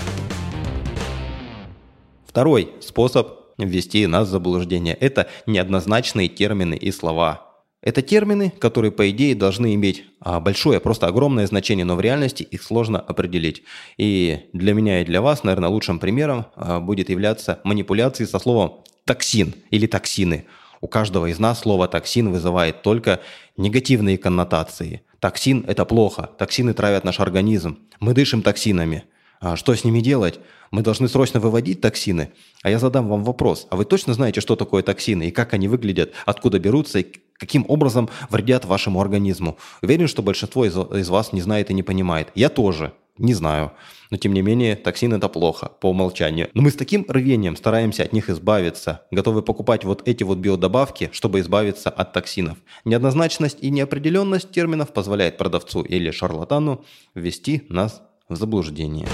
Второй 2.25 2.69
способ 2.81 3.39
ввести 3.57 4.07
нас 4.07 4.27
в 4.27 4.31
заблуждение– 4.31 4.95
это 4.99 5.27
неоднозначные 5.45 6.27
термины 6.27 6.75
и 6.75 6.91
слова– 6.91 7.49
это 7.83 8.01
термины, 8.01 8.53
которые, 8.59 8.91
по 8.91 9.09
идее, 9.09 9.35
должны 9.35 9.75
иметь 9.75 10.05
а, 10.21 10.39
большое, 10.39 10.79
просто 10.79 11.07
огромное 11.07 11.45
значение, 11.45 11.83
но 11.83 11.97
в 11.97 12.01
реальности 12.01 12.41
их 12.43 12.63
сложно 12.63 12.97
определить. 12.97 13.63
И 13.97 14.39
для 14.53 14.73
меня 14.73 15.01
и 15.01 15.05
для 15.05 15.21
вас, 15.21 15.43
наверное, 15.43 15.69
лучшим 15.69 15.99
примером 15.99 16.45
а, 16.55 16.79
будет 16.79 17.09
являться 17.09 17.59
манипуляции 17.65 18.23
со 18.23 18.39
словом 18.39 18.83
«токсин» 19.03 19.53
или 19.69 19.85
«токсины». 19.85 20.45
У 20.79 20.87
каждого 20.87 21.25
из 21.25 21.39
нас 21.39 21.59
слово 21.59 21.89
«токсин» 21.89 22.31
вызывает 22.31 22.83
только 22.83 23.19
негативные 23.57 24.17
коннотации. 24.17 25.01
Токсин– 25.19 25.65
это 25.67 25.83
плохо, 25.83 26.29
токсины 26.37 26.73
травят 26.73 27.03
наш 27.03 27.19
организм, 27.19 27.79
мы 27.99 28.13
дышим 28.13 28.41
токсинами. 28.41 29.03
А 29.41 29.57
что 29.57 29.75
с 29.75 29.83
ними 29.83 29.99
делать? 29.99 30.39
Мы 30.71 30.83
должны 30.83 31.09
срочно 31.09 31.41
выводить 31.41 31.81
токсины. 31.81 32.31
А 32.61 32.69
я 32.69 32.79
задам 32.79 33.09
вам 33.09 33.25
вопрос. 33.25 33.67
А 33.69 33.75
вы 33.75 33.83
точно 33.83 34.13
знаете, 34.13 34.39
что 34.39 34.55
такое 34.55 34.83
токсины 34.83 35.27
и 35.27 35.31
как 35.31 35.53
они 35.53 35.67
выглядят, 35.67 36.13
откуда 36.25 36.59
берутся 36.59 36.99
и 36.99 37.07
каким 37.43 37.65
образом 37.67 38.09
вредят 38.29 38.65
вашему 38.65 39.01
организму? 39.01 39.57
Уверен, 39.81 40.07
что 40.07 40.23
большинство 40.23 40.65
из, 40.65 40.77
из 40.77 41.09
вас 41.09 41.33
не 41.33 41.41
знает 41.41 41.69
и 41.69 41.73
не 41.73 41.83
понимает. 41.83 42.29
Я 42.35 42.49
тоже. 42.49 42.93
Не 43.17 43.35
знаю. 43.35 43.73
Но 44.09 44.17
тем 44.17 44.33
не 44.33 44.41
менее, 44.41 44.75
токсины 44.75 45.15
это 45.15 45.29
плохо 45.29 45.71
по 45.81 45.89
умолчанию. 45.89 46.49
Но 46.55 46.63
мы 46.63 46.71
с 46.71 46.75
таким 46.75 47.05
рвением 47.07 47.55
стараемся 47.55 48.03
от 48.03 48.13
них 48.13 48.29
избавиться, 48.29 49.01
готовы 49.11 49.43
покупать 49.43 49.83
вот 49.83 50.07
эти 50.07 50.23
вот 50.23 50.39
биодобавки, 50.39 51.09
чтобы 51.13 51.39
избавиться 51.39 51.91
от 51.91 52.13
токсинов. 52.13 52.57
Неоднозначность 52.85 53.57
и 53.61 53.69
неопределенность 53.69 54.51
терминов 54.51 54.93
позволяет 54.93 55.37
продавцу 55.37 55.83
или 55.83 56.09
шарлатану 56.09 56.85
ввести 57.13 57.63
нас 57.69 58.01
в 58.29 58.35
заблуждение. 58.35 59.07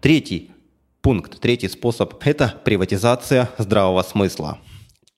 Третий 0.00 0.50
пункт, 1.00 1.38
третий 1.38 1.68
способ– 1.68 2.14
это 2.24 2.60
приватизация 2.64 3.50
здравого 3.58 4.02
смысла. 4.02 4.58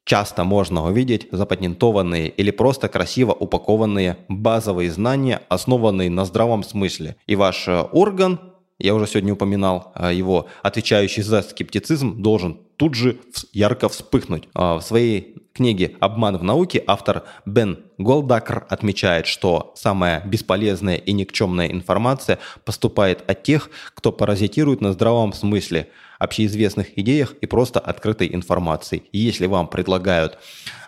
Часто 0.07 0.45
можно 0.45 0.87
увидеть 0.87 1.27
запатентованные 1.33 2.29
или 2.29 2.53
просто 2.53 2.89
красиво 2.89 3.33
упакованные 3.33 4.19
базовые 4.29 4.89
знания, 4.93 5.43
основанные 5.49 6.11
на 6.11 6.25
здравом 6.25 6.63
смысле. 6.63 7.17
И 7.27 7.35
ваш 7.35 7.67
э, 7.67 7.81
орган 7.91 8.39
я 8.79 8.95
уже 8.95 9.09
сегодня 9.09 9.33
упоминал 9.33 9.91
а, 9.95 10.13
его, 10.13 10.47
отвечающий 10.63 11.23
за 11.23 11.43
скептицизм, 11.43 12.23
должен 12.23 12.61
тут 12.77 12.95
же 12.95 13.19
ярко 13.53 13.89
вспыхнуть. 13.89 14.49
А, 14.55 14.79
в 14.79 14.83
своей 14.83 15.35
книге 15.55 15.97
«Обман 15.99 16.37
в 16.37 16.45
науке» 16.45 16.85
автор 16.87 17.25
Бен 17.47 17.79
Голдакр 17.99 18.67
отмечает, 18.69 19.27
что 19.27 19.73
самая 19.75 20.23
бесполезная 20.25 20.97
и 20.97 21.13
никчемная 21.13 21.69
информация 21.69 22.39
поступает 22.65 23.29
от 23.29 23.43
тех, 23.43 23.71
кто 23.95 24.13
паразитирует 24.13 24.83
на 24.83 24.93
здравом 24.93 25.33
смысле, 25.33 25.89
общеизвестных 26.19 26.99
идеях 26.99 27.35
и 27.41 27.47
просто 27.47 27.81
открытой 27.81 28.35
информации. 28.35 29.03
И 29.13 29.19
если 29.19 29.47
вам 29.47 29.69
предлагают 29.69 30.39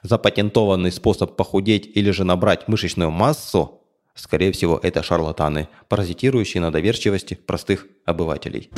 запатентованный 0.02 0.92
способ 0.92 1.36
похудеть 1.36 1.90
или 1.94 2.10
же 2.10 2.24
набрать 2.24 2.68
мышечную 2.68 3.10
массу, 3.10 3.78
Скорее 4.18 4.50
всего, 4.50 4.80
это 4.82 5.04
шарлатаны, 5.04 5.68
паразитирующие 5.88 6.60
на 6.60 6.72
доверчивости 6.72 7.34
простых 7.34 7.86
обывателей. 8.04 8.68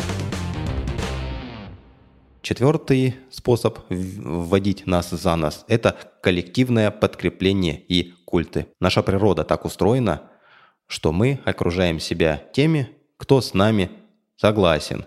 Четвертый 2.42 3.16
способ 3.30 3.78
вводить 3.88 4.86
нас 4.86 5.08
за 5.08 5.36
нас– 5.36 5.64
это 5.68 5.96
коллективное 6.22 6.90
подкрепление 6.90 7.80
и 7.88 8.12
культы. 8.26 8.66
Наша 8.80 9.02
природа 9.02 9.44
так 9.44 9.64
устроена, 9.64 10.22
что 10.86 11.10
мы 11.10 11.40
окружаем 11.46 12.00
себя 12.00 12.42
теми, 12.52 12.90
кто 13.16 13.40
с 13.40 13.54
нами 13.54 13.90
согласен. 14.36 15.06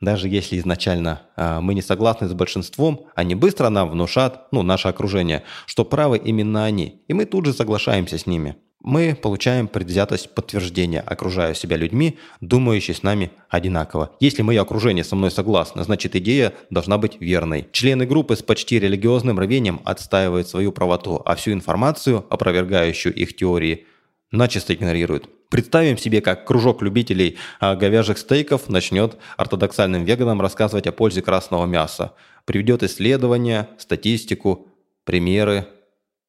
Даже 0.00 0.28
если 0.28 0.58
изначально 0.58 1.22
а, 1.36 1.60
мы 1.60 1.74
не 1.74 1.82
согласны 1.82 2.28
с 2.28 2.32
большинством, 2.32 3.06
они 3.14 3.34
быстро 3.34 3.68
нам 3.68 3.90
внушат, 3.90 4.46
ну, 4.50 4.62
наше 4.62 4.88
окружение, 4.88 5.42
что 5.66 5.84
правы 5.84 6.18
именно 6.18 6.64
они, 6.64 7.02
и 7.06 7.12
мы 7.12 7.26
тут 7.26 7.46
же 7.46 7.52
соглашаемся 7.52 8.16
с 8.18 8.26
ними– 8.26 8.56
мы 8.82 9.14
получаем 9.14 9.68
предвзятость 9.68 10.34
подтверждения, 10.34 11.00
окружая 11.00 11.52
себя 11.52 11.76
людьми, 11.76 12.18
думающими 12.40 12.94
с 12.94 13.02
нами 13.02 13.30
одинаково. 13.50 14.16
Если 14.20 14.40
мое 14.40 14.62
окружение 14.62 15.04
со 15.04 15.16
мной 15.16 15.30
согласно, 15.30 15.84
значит 15.84 16.16
идея 16.16 16.54
должна 16.70 16.96
быть 16.96 17.20
верной. 17.20 17.68
Члены 17.72 18.06
группы 18.06 18.36
с 18.36 18.42
почти 18.42 18.78
религиозным 18.78 19.38
рвением 19.38 19.82
отстаивают 19.84 20.48
свою 20.48 20.72
правоту, 20.72 21.20
а 21.26 21.34
всю 21.34 21.52
информацию, 21.52 22.24
опровергающую 22.30 23.14
их 23.14 23.36
теории, 23.36 23.86
начисто 24.30 24.72
игнорируют. 24.72 25.28
Представим 25.50 25.98
себе, 25.98 26.20
как 26.20 26.46
кружок 26.46 26.80
любителей 26.80 27.36
а, 27.58 27.76
говяжьих 27.76 28.18
стейков 28.18 28.68
начнет 28.68 29.18
ортодоксальным 29.36 30.04
веганам 30.04 30.40
рассказывать 30.40 30.86
о 30.86 30.92
пользе 30.92 31.20
красного 31.20 31.66
мяса. 31.66 32.14
Приведет 32.46 32.82
исследования, 32.82 33.68
статистику, 33.78 34.68
примеры, 35.04 35.66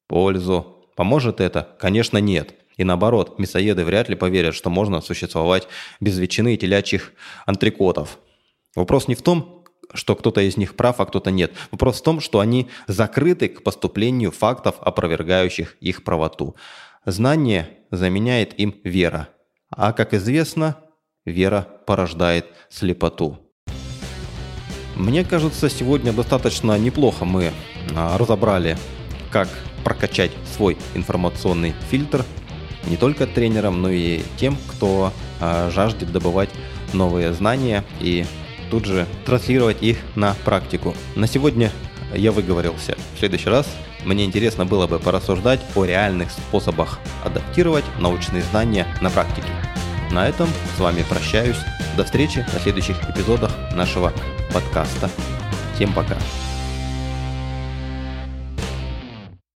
пользу, 0.08 0.72
Поможет 0.96 1.40
это? 1.40 1.76
Конечно, 1.78 2.18
нет. 2.18 2.54
И 2.76 2.84
наоборот, 2.84 3.38
мясоеды 3.38 3.84
вряд 3.84 4.08
ли 4.08 4.16
поверят, 4.16 4.54
что 4.54 4.70
можно 4.70 5.00
существовать 5.00 5.68
без 6.00 6.18
ветчины 6.18 6.54
и 6.54 6.58
телячьих 6.58 7.12
антрикотов. 7.46 8.18
Вопрос 8.74 9.08
не 9.08 9.14
в 9.14 9.22
том, 9.22 9.64
что 9.94 10.16
кто-то 10.16 10.40
из 10.40 10.56
них 10.56 10.74
прав, 10.74 11.00
а 11.00 11.06
кто-то 11.06 11.30
нет. 11.30 11.52
Вопрос 11.70 12.00
в 12.00 12.04
том, 12.04 12.20
что 12.20 12.40
они 12.40 12.68
закрыты 12.86 13.48
к 13.48 13.62
поступлению 13.62 14.30
фактов, 14.30 14.76
опровергающих 14.80 15.76
их 15.80 16.02
правоту. 16.02 16.56
Знание 17.04 17.68
заменяет 17.90 18.56
им 18.60 18.76
вера. 18.84 19.28
А 19.70 19.92
как 19.92 20.14
известно, 20.14 20.76
вера 21.24 21.66
порождает 21.84 22.46
слепоту. 22.70 23.40
Мне 24.94 25.24
кажется, 25.24 25.68
сегодня 25.68 26.12
достаточно 26.12 26.78
неплохо 26.78 27.24
мы 27.24 27.50
а, 27.96 28.16
разобрали, 28.18 28.78
как 29.32 29.48
прокачать 29.82 30.30
свой 30.54 30.76
информационный 30.94 31.74
фильтр 31.90 32.24
не 32.86 32.96
только 32.96 33.26
тренерам, 33.26 33.82
но 33.82 33.90
и 33.90 34.22
тем, 34.36 34.56
кто 34.68 35.12
э, 35.40 35.70
жаждет 35.72 36.12
добывать 36.12 36.50
новые 36.92 37.32
знания 37.32 37.84
и 38.00 38.26
тут 38.70 38.84
же 38.84 39.06
транслировать 39.26 39.82
их 39.82 39.98
на 40.14 40.34
практику. 40.44 40.94
На 41.16 41.26
сегодня 41.26 41.72
я 42.14 42.30
выговорился. 42.30 42.96
В 43.14 43.18
следующий 43.18 43.48
раз 43.48 43.66
мне 44.04 44.24
интересно 44.24 44.66
было 44.66 44.86
бы 44.86 44.98
порассуждать 44.98 45.60
о 45.74 45.84
реальных 45.84 46.30
способах 46.30 46.98
адаптировать 47.24 47.84
научные 47.98 48.42
знания 48.42 48.86
на 49.00 49.10
практике. 49.10 49.48
На 50.10 50.28
этом 50.28 50.48
с 50.76 50.80
вами 50.80 51.04
прощаюсь. 51.08 51.58
До 51.96 52.04
встречи 52.04 52.44
на 52.52 52.58
следующих 52.60 52.96
эпизодах 53.08 53.52
нашего 53.74 54.12
подкаста. 54.52 55.10
Всем 55.74 55.92
пока. 55.92 56.16